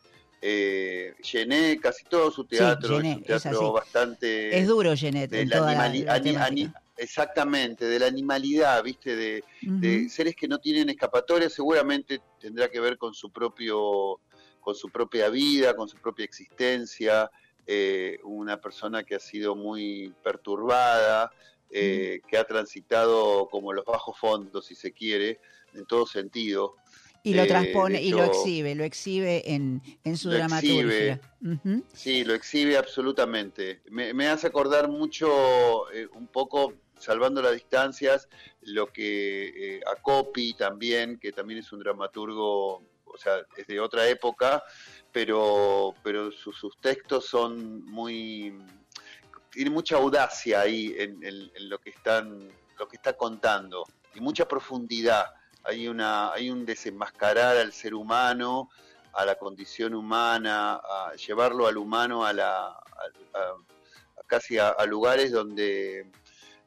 [0.48, 5.42] Eh, llené casi todo su teatro, Gené, es un teatro bastante Es duro, Jeanette, de
[5.42, 6.46] en la toda la- animali- la ani- temática.
[6.46, 9.44] ani- exactamente, de la animalidad, viste, de,
[10.08, 14.20] seres que no tienen escapatoria, seguramente tendrá que ver con su propio,
[14.60, 17.28] con su propia vida, con su propia existencia,
[17.66, 21.32] eh, una persona que ha sido muy perturbada
[21.72, 25.40] eh, que ha transitado como los bajos fondos, si se quiere,
[25.74, 26.76] en todo sentido.
[27.26, 31.20] Y lo Eh, transpone y lo exhibe, lo exhibe en, en su lo dramaturgia.
[31.42, 31.84] Ujú.
[31.92, 33.82] Sí, lo exhibe absolutamente.
[33.90, 38.30] Me, me hace acordar mucho, eh, un poco, salvando las distancias,
[38.62, 43.80] lo que eh, a Copy también, que también es un dramaturgo, o sea, es de
[43.80, 44.64] otra época,
[45.12, 48.56] pero, pero sus, sus textos son muy...
[49.50, 54.20] Tiene mucha audacia ahí en, en- en lo que están, lo que está contando y
[54.20, 55.26] mucha profundidad.
[55.66, 58.70] Hay una, hay un desenmascarar al ser humano,
[59.14, 62.76] a la condición humana, a llevarlo al humano a la,
[64.28, 66.12] casi a, a lugares donde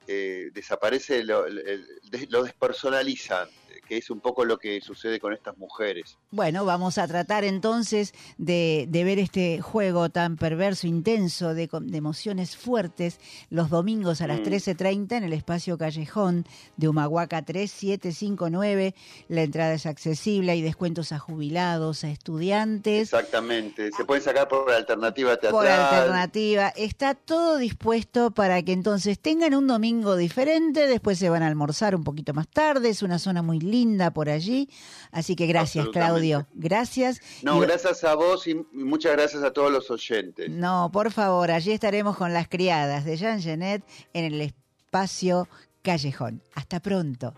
[0.06, 1.86] eh, desaparece, lo, el-
[2.30, 3.48] lo despersonalizan,
[3.86, 6.18] que es un poco lo que sucede con estas mujeres.
[6.30, 11.96] Bueno, vamos a tratar entonces de, de ver este juego tan perverso, intenso, de, de
[11.98, 13.18] emociones fuertes,
[13.50, 14.44] los domingos a las Mm.
[14.44, 16.46] 13.30 en el espacio Callejón
[16.76, 18.94] de Humahuaca 3759.
[19.28, 23.12] La entrada es accesible, hay descuentos a jubilados, a estudiantes.
[23.12, 23.90] Exactamente.
[23.92, 25.52] Se pueden sacar por alternativa teatral.
[25.52, 31.42] Por alternativa, está todo dispuesto para que entonces tengan un domingo diferente, después se van
[31.42, 34.68] a almorzar un poquito más tarde, es una zona muy linda por allí,
[35.12, 35.88] así que gracias.
[35.88, 37.20] Claudio, gracias.
[37.42, 40.50] No, Y- gracias a vos y muchas gracias a todos los oyentes.
[40.50, 43.82] No, por favor, allí estaremos con las criadas de Jean Genet
[44.12, 45.48] en el espacio
[45.82, 46.42] Callejón.
[46.54, 47.34] Hasta pronto.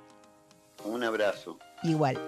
[0.85, 1.59] Un abrazo.
[1.83, 2.19] Igual.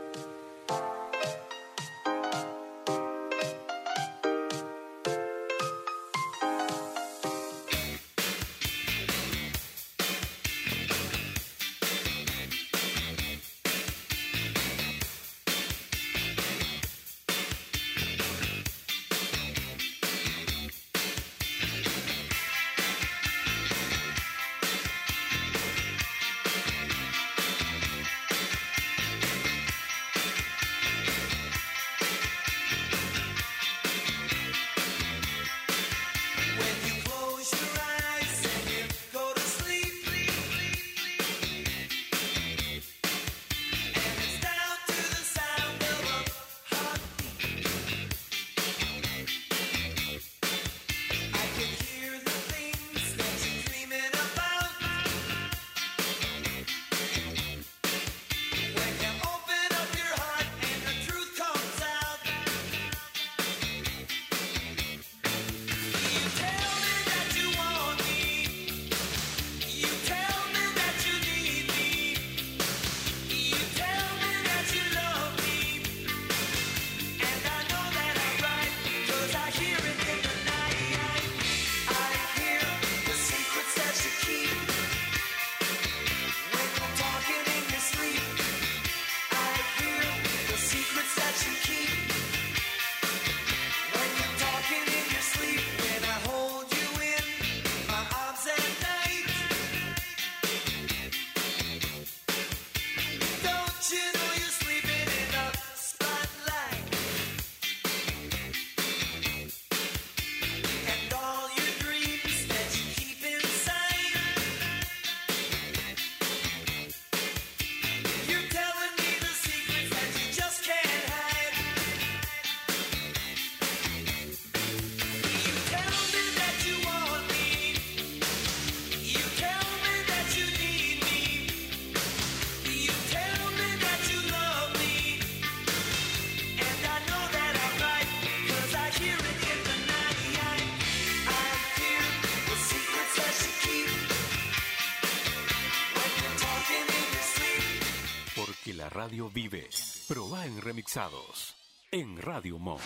[150.63, 151.57] Remixados.
[151.91, 152.81] En Radio Monk.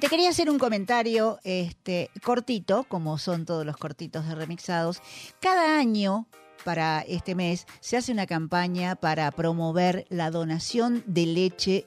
[0.00, 5.00] Te quería hacer un comentario este, cortito, como son todos los cortitos de remixados.
[5.40, 6.26] Cada año,
[6.64, 11.86] para este mes, se hace una campaña para promover la donación de leche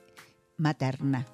[0.57, 1.25] materna.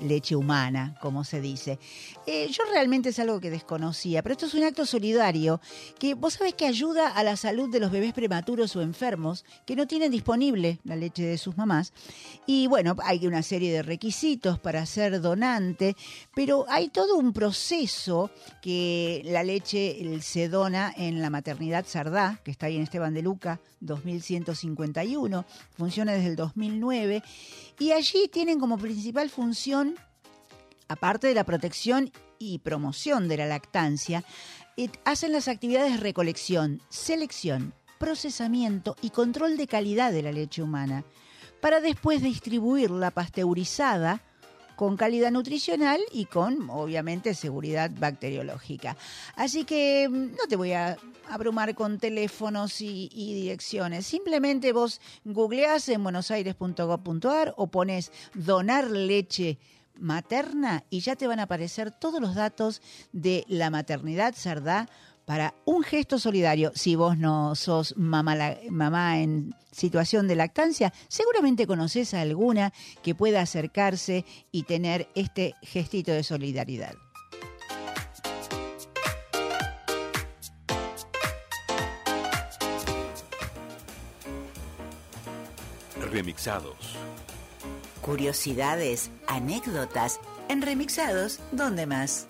[0.00, 1.78] Leche humana, como se dice.
[2.26, 5.60] Eh, yo realmente es algo que desconocía, pero esto es un acto solidario
[5.98, 9.76] que vos sabés que ayuda a la salud de los bebés prematuros o enfermos que
[9.76, 11.92] no tienen disponible la leche de sus mamás.
[12.46, 15.96] Y bueno, hay una serie de requisitos para ser donante,
[16.34, 18.30] pero hay todo un proceso
[18.62, 23.22] que la leche se dona en la maternidad Sardá, que está ahí en Esteban de
[23.22, 25.44] Luca, 2151,
[25.76, 27.22] funciona desde el 2009,
[27.78, 29.49] y allí tienen como principal función,
[30.88, 34.24] aparte de la protección y promoción de la lactancia
[35.04, 41.04] hacen las actividades de recolección, selección, procesamiento y control de calidad de la leche humana,
[41.60, 44.22] para después distribuirla pasteurizada
[44.80, 48.96] con calidad nutricional y con, obviamente, seguridad bacteriológica.
[49.36, 50.96] Así que mm, no te voy a
[51.28, 54.06] abrumar con teléfonos y, direcciones.
[54.06, 59.58] Simplemente vos googleás en buenosaires.gov.ar o pones donar leche
[59.98, 62.80] materna y ya te van a aparecer todos los datos
[63.12, 64.88] de la maternidad Sardá
[65.26, 66.72] para un gesto solidario.
[66.74, 72.72] Si vos no sos mamá, la- mamá en situación de lactancia, seguramente conoces a alguna
[73.02, 76.94] que pueda acercarse y tener este gestito de solidaridad.
[86.10, 86.96] Remixados.
[88.02, 90.18] Curiosidades, anécdotas,
[90.48, 92.26] en remixados, ¿dónde más?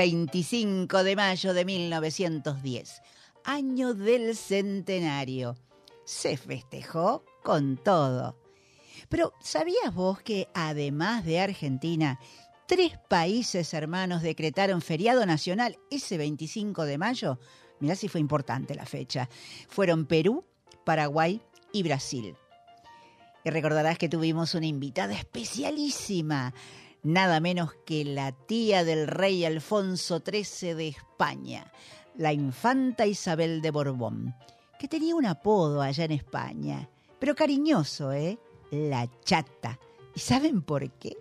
[0.00, 3.02] 25 de mayo de 1910,
[3.44, 5.58] año del centenario.
[6.06, 8.34] Se festejó con todo.
[9.10, 12.18] Pero ¿sabías vos que además de Argentina,
[12.66, 17.38] tres países hermanos decretaron feriado nacional ese 25 de mayo?
[17.78, 19.28] Mirá si fue importante la fecha.
[19.68, 20.46] Fueron Perú,
[20.86, 21.42] Paraguay
[21.74, 22.34] y Brasil.
[23.44, 26.54] Y recordarás que tuvimos una invitada especialísima,
[27.02, 31.72] nada menos que la tía del rey Alfonso XIII de España,
[32.16, 34.34] la infanta Isabel de Borbón,
[34.78, 36.88] que tenía un apodo allá en España,
[37.18, 38.38] pero cariñoso, ¿eh?
[38.70, 39.78] La chata.
[40.14, 41.16] ¿Y saben por qué?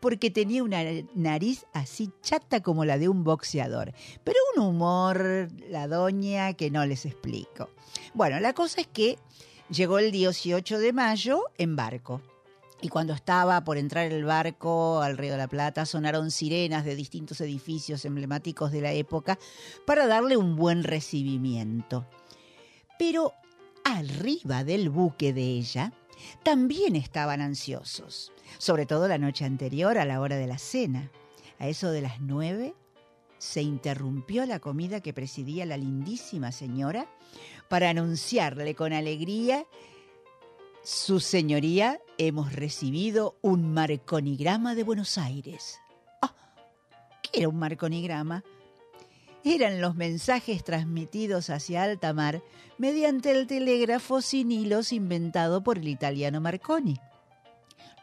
[0.00, 0.82] Porque tenía una
[1.14, 3.92] nariz así chata como la de un boxeador,
[4.24, 7.70] pero un humor, la doña, que no les explico.
[8.14, 9.18] Bueno, la cosa es que
[9.70, 12.22] llegó el 18 de mayo en barco.
[12.82, 16.94] Y cuando estaba por entrar el barco al Río de la Plata, sonaron sirenas de
[16.94, 19.38] distintos edificios emblemáticos de la época
[19.86, 22.06] para darle un buen recibimiento.
[22.98, 23.32] Pero
[23.84, 25.92] arriba del buque de ella
[26.42, 31.10] también estaban ansiosos, sobre todo la noche anterior a la hora de la cena.
[31.58, 32.74] A eso de las nueve
[33.38, 37.06] se interrumpió la comida que presidía la lindísima señora
[37.68, 39.66] para anunciarle con alegría
[40.86, 45.80] su señoría, hemos recibido un marconigrama de Buenos Aires.
[46.22, 46.32] Ah,
[47.24, 48.44] ¿qué era un marconigrama?
[49.42, 52.40] Eran los mensajes transmitidos hacia alta mar
[52.78, 57.00] mediante el telégrafo sin hilos inventado por el italiano Marconi.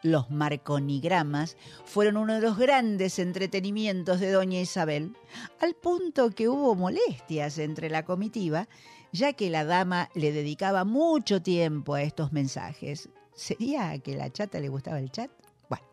[0.02, 1.56] Los marconigramas
[1.86, 5.16] fueron uno de los grandes entretenimientos de doña Isabel,
[5.58, 8.68] al punto que hubo molestias entre la comitiva,
[9.14, 13.08] ya que la dama le dedicaba mucho tiempo a estos mensajes.
[13.32, 15.30] ¿Sería que la chata le gustaba el chat?
[15.68, 15.84] Bueno,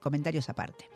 [0.00, 0.88] comentarios aparte.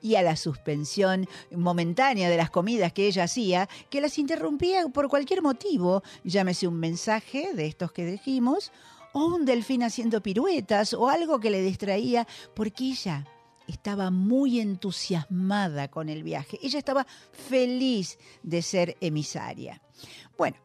[0.00, 5.08] Y a la suspensión momentánea de las comidas que ella hacía, que las interrumpía por
[5.08, 8.70] cualquier motivo, llámese un mensaje de estos que dijimos,
[9.12, 12.24] o un delfín haciendo piruetas, o algo que le distraía,
[12.54, 13.26] porque ella
[13.66, 16.60] estaba muy entusiasmada con el viaje.
[16.62, 17.04] Ella estaba
[17.48, 19.82] feliz de ser emisaria.
[20.38, 20.58] Bueno,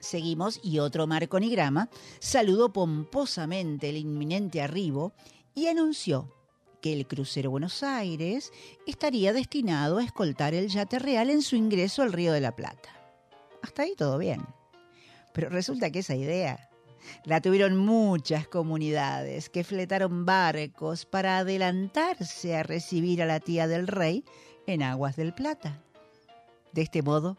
[0.00, 1.88] seguimos y otro marconigrama
[2.20, 5.12] saludó pomposamente el inminente arribo
[5.54, 6.34] y anunció
[6.80, 8.52] que el crucero Buenos Aires
[8.86, 12.90] estaría destinado a escoltar el yate real en su ingreso al Río de la Plata.
[13.62, 14.46] Hasta ahí todo bien.
[15.32, 16.68] Pero resulta que esa idea
[17.24, 23.86] la tuvieron muchas comunidades que fletaron barcos para adelantarse a recibir a la tía del
[23.86, 24.24] rey
[24.66, 25.82] en aguas del Plata.
[26.72, 27.36] De este modo,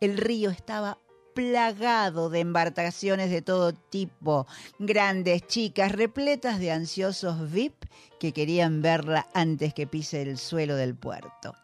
[0.00, 0.98] el río estaba
[1.40, 4.46] plagado de embarcaciones de todo tipo,
[4.78, 7.86] grandes, chicas, repletas de ansiosos VIP
[8.18, 11.54] que querían verla antes que pise el suelo del puerto.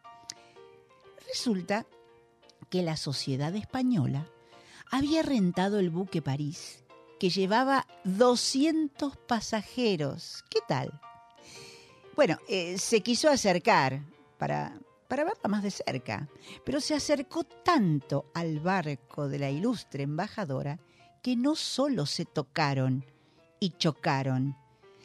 [1.28, 1.84] Resulta
[2.70, 4.26] que la sociedad española
[4.90, 6.82] había rentado el buque París,
[7.20, 10.42] que llevaba 200 pasajeros.
[10.48, 10.98] ¿Qué tal?
[12.14, 14.00] Bueno, eh, se quiso acercar
[14.38, 16.28] para, para verla más de cerca,
[16.64, 20.78] pero se acercó tanto al barco de la ilustre embajadora
[21.22, 23.04] que no solo se tocaron
[23.60, 24.56] y chocaron,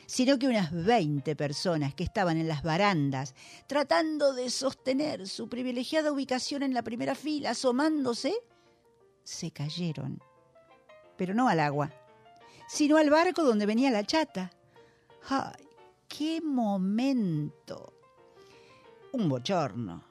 [0.06, 3.34] sino que unas 20 personas que estaban en las barandas
[3.68, 8.34] tratando de sostener su privilegiada ubicación en la primera fila, asomándose,
[9.24, 10.22] se cayeron.
[11.18, 11.92] Pero no al agua,
[12.68, 14.52] sino al barco donde venía la chata.
[15.30, 15.68] ¡Ay,
[16.08, 18.01] qué momento!
[19.14, 20.04] Un bochorno.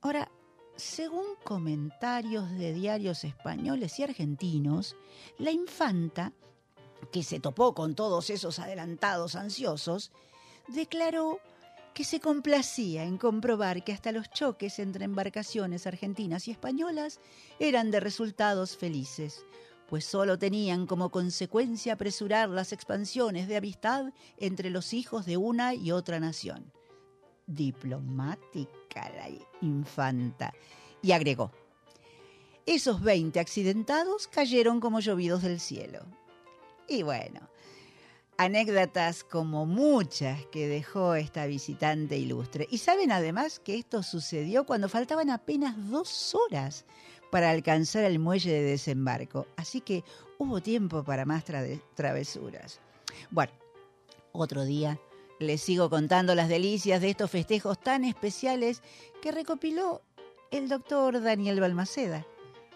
[0.00, 0.28] Ahora,
[0.76, 4.96] según comentarios de diarios españoles y argentinos,
[5.38, 6.32] la infanta
[7.12, 10.10] que se topó con todos esos adelantados ansiosos,
[10.68, 11.38] declaró
[11.94, 17.20] que se complacía en comprobar que hasta los choques entre embarcaciones argentinas y españolas
[17.60, 19.44] eran de resultados felices,
[19.88, 25.74] pues solo tenían como consecuencia apresurar las expansiones de amistad entre los hijos de una
[25.74, 26.73] y otra nación.
[27.46, 29.28] Diplomática la
[29.60, 30.52] infanta.
[31.02, 31.50] Y agregó,
[32.66, 36.00] esos 20 accidentados cayeron como llovidos del cielo.
[36.88, 37.40] Y bueno,
[38.36, 42.66] anécdotas como muchas que dejó esta visitante ilustre.
[42.70, 46.84] Y saben además que esto sucedió cuando faltaban apenas dos horas
[47.30, 49.46] para alcanzar el muelle de desembarco.
[49.56, 50.04] Así que
[50.38, 52.80] hubo tiempo para más tra- travesuras.
[53.30, 53.52] Bueno,
[54.32, 54.98] otro día
[55.44, 58.82] les sigo contando las delicias de estos festejos tan especiales
[59.22, 60.02] que recopiló
[60.50, 62.26] el doctor Daniel Balmaceda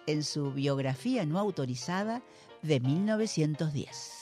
[0.07, 2.23] en su biografía no autorizada
[2.63, 4.19] de 1910.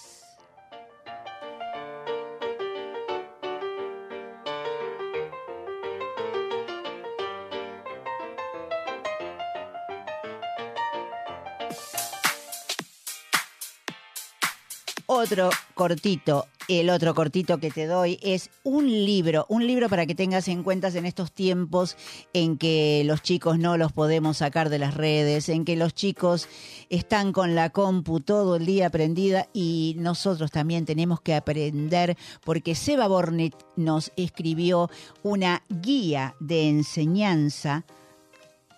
[15.08, 20.14] Otro cortito, el otro cortito que te doy es un libro, un libro para que
[20.14, 21.96] tengas en cuenta en estos tiempos
[22.32, 26.48] en que los chicos no los podemos sacar de las redes, en que los chicos
[26.90, 32.74] están con la compu todo el día prendida y nosotros también tenemos que aprender porque
[32.74, 34.90] Seba Bornet nos escribió
[35.22, 37.84] una guía de enseñanza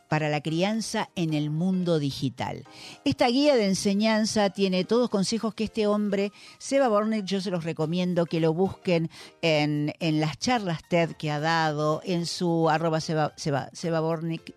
[0.08, 2.64] para la crianza en el mundo digital.
[3.04, 7.64] Esta guía de enseñanza tiene todos consejos que este hombre, Seba Bornek, yo se los
[7.64, 9.10] recomiendo que lo busquen
[9.42, 13.70] en, en las charlas TED que ha dado, en su arroba Seba, Seba,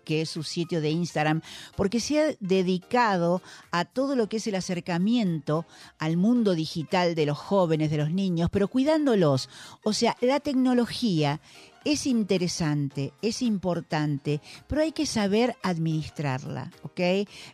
[0.04, 1.42] que es su sitio de Instagram,
[1.76, 5.66] porque se ha dedicado a todo lo que es el acercamiento
[5.98, 9.48] al mundo digital de los jóvenes, de los niños, pero cuidándolos.
[9.84, 11.40] O sea, la tecnología
[11.84, 17.00] es interesante, es importante, pero hay que saber administrarla, ¿ok?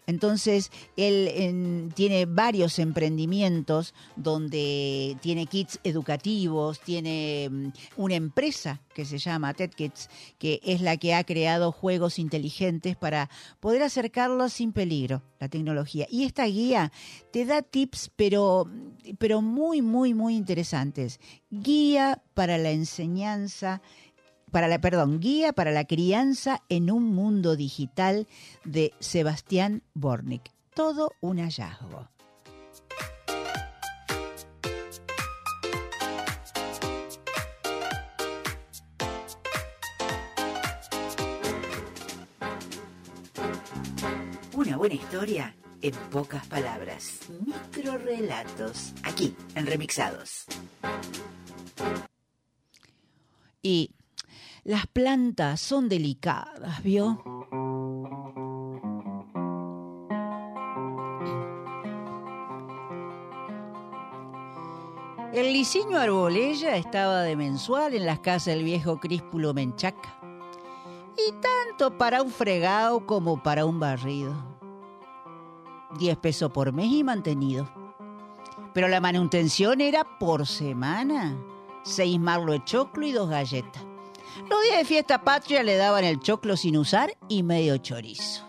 [0.06, 9.04] Entonces, él en- tiene varios emprendimientos donde tiene kits educativos, tiene mm, una empresa que
[9.04, 10.08] se llama TED Kids,
[10.38, 16.06] que es la que ha creado juegos inteligentes para poder acercarlos sin peligro, la tecnología.
[16.10, 16.90] Y esta guía
[17.30, 18.68] te da tips, pero,
[19.18, 21.20] pero muy, muy, muy interesantes.
[21.50, 23.80] Guía para la enseñanza
[24.50, 28.26] para la, perdón, Guía para la crianza en un mundo digital
[28.64, 30.50] de Sebastián Bornik.
[30.74, 32.08] Todo un hallazgo.
[44.54, 47.20] Una buena historia en pocas palabras.
[47.46, 48.92] Microrelatos.
[49.04, 50.46] Aquí, en Remixados.
[53.62, 53.90] Y
[54.64, 57.22] las plantas son delicadas, ¿vio?
[65.32, 70.18] El licinio arbolella estaba de mensual en las casas del viejo Críspulo Menchaca.
[71.16, 74.34] Y tanto para un fregado como para un barrido.
[75.98, 77.68] Diez pesos por mes y mantenido.
[78.72, 81.36] Pero la manutención era por semana.
[81.82, 83.87] Seis marlos de choclo y dos galletas.
[84.48, 88.44] Los días de fiesta patria le daban el choclo sin usar y medio chorizo.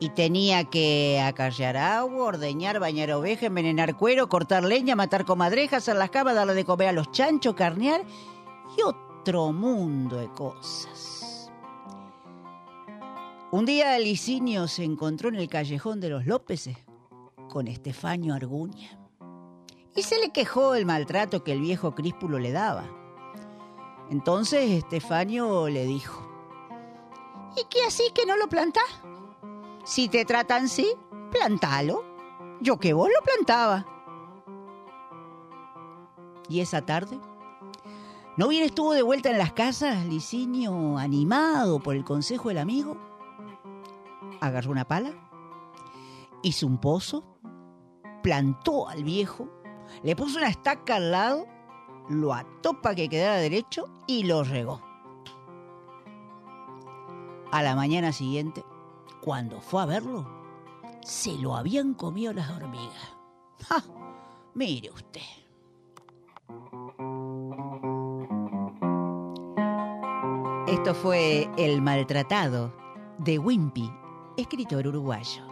[0.00, 5.96] Y tenía que acarrear agua, ordeñar, bañar oveja, envenenar cuero, cortar leña, matar comadrejas, hacer
[5.96, 8.02] las camas, darle de comer a los chanchos, carnear
[8.76, 11.50] y otro mundo de cosas.
[13.52, 16.78] Un día Licinio se encontró en el callejón de los Lópezes
[17.48, 18.98] con Estefanio Arguña
[19.94, 23.01] y se le quejó del maltrato que el viejo Críspulo le daba.
[24.10, 26.22] Entonces Estefanio le dijo,
[27.56, 28.84] ¿y qué así que no lo plantás?
[29.84, 30.94] Si te tratan así,
[31.30, 32.04] plantalo.
[32.60, 33.86] Yo que vos lo plantaba.
[36.48, 37.18] Y esa tarde,
[38.36, 42.96] ¿no bien estuvo de vuelta en las casas, Licinio, animado por el consejo del amigo?
[44.40, 45.12] Agarró una pala,
[46.42, 47.24] hizo un pozo,
[48.22, 49.48] plantó al viejo,
[50.02, 51.46] le puso una estaca al lado,
[52.08, 54.80] lo ató para que quedara derecho y lo regó.
[57.50, 58.64] A la mañana siguiente,
[59.20, 60.26] cuando fue a verlo,
[61.02, 63.16] se lo habían comido las hormigas.
[63.68, 63.82] ¡Ja!
[64.54, 65.20] Mire usted.
[70.66, 72.74] Esto fue El maltratado
[73.18, 73.92] de Wimpy,
[74.36, 75.51] escritor uruguayo.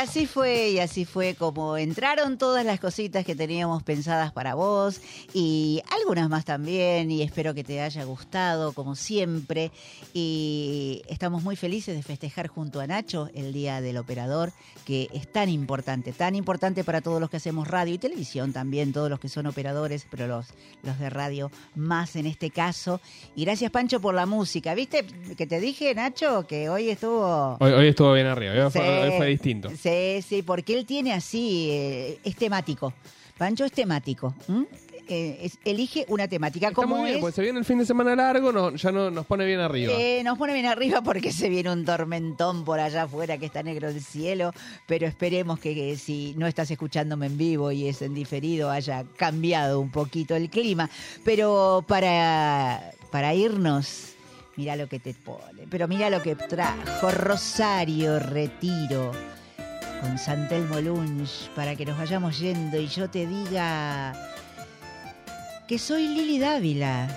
[0.00, 5.00] Así fue, y así fue como entraron todas las cositas que teníamos pensadas para vos
[5.34, 9.70] y algunas más también y espero que te haya gustado como siempre
[10.14, 14.52] y estamos muy felices de festejar junto a Nacho el Día del Operador
[14.86, 18.94] que es tan importante, tan importante para todos los que hacemos radio y televisión también,
[18.94, 20.46] todos los que son operadores, pero los,
[20.82, 23.00] los de radio más en este caso.
[23.36, 25.04] Y gracias Pancho por la música, ¿viste?
[25.36, 27.58] Que te dije Nacho que hoy estuvo...
[27.60, 29.68] Hoy, hoy estuvo bien arriba, hoy, fue, hoy fue distinto.
[29.76, 29.89] Sí,
[30.28, 32.92] sí, porque él tiene así, eh, es temático.
[33.38, 34.34] Pancho es temático.
[34.48, 34.66] ¿m?
[35.12, 36.68] Eh, es- elige una temática.
[36.68, 38.92] Está como muy bien, es, porque se viene el fin de semana largo, no, ya
[38.92, 39.92] no, nos pone bien arriba.
[39.96, 43.62] eh, nos pone bien arriba porque se viene un tormentón por allá afuera que está
[43.64, 44.52] negro el cielo,
[44.86, 49.04] pero esperemos que, que si no estás escuchándome en vivo y es en diferido haya
[49.16, 50.88] cambiado un poquito el clima.
[51.24, 54.12] Pero para, para irnos,
[54.54, 59.10] mira lo que te pone, pero mira lo que trajo Rosario Retiro
[60.00, 64.12] con Santelmo Lunch para que nos vayamos yendo y yo te diga
[65.68, 67.08] que soy Lili Dávila,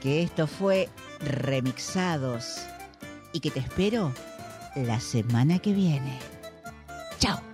[0.00, 0.88] que esto fue
[1.20, 2.66] Remixados
[3.32, 4.12] y que te espero
[4.74, 6.18] la semana que viene.
[7.18, 7.53] Chao.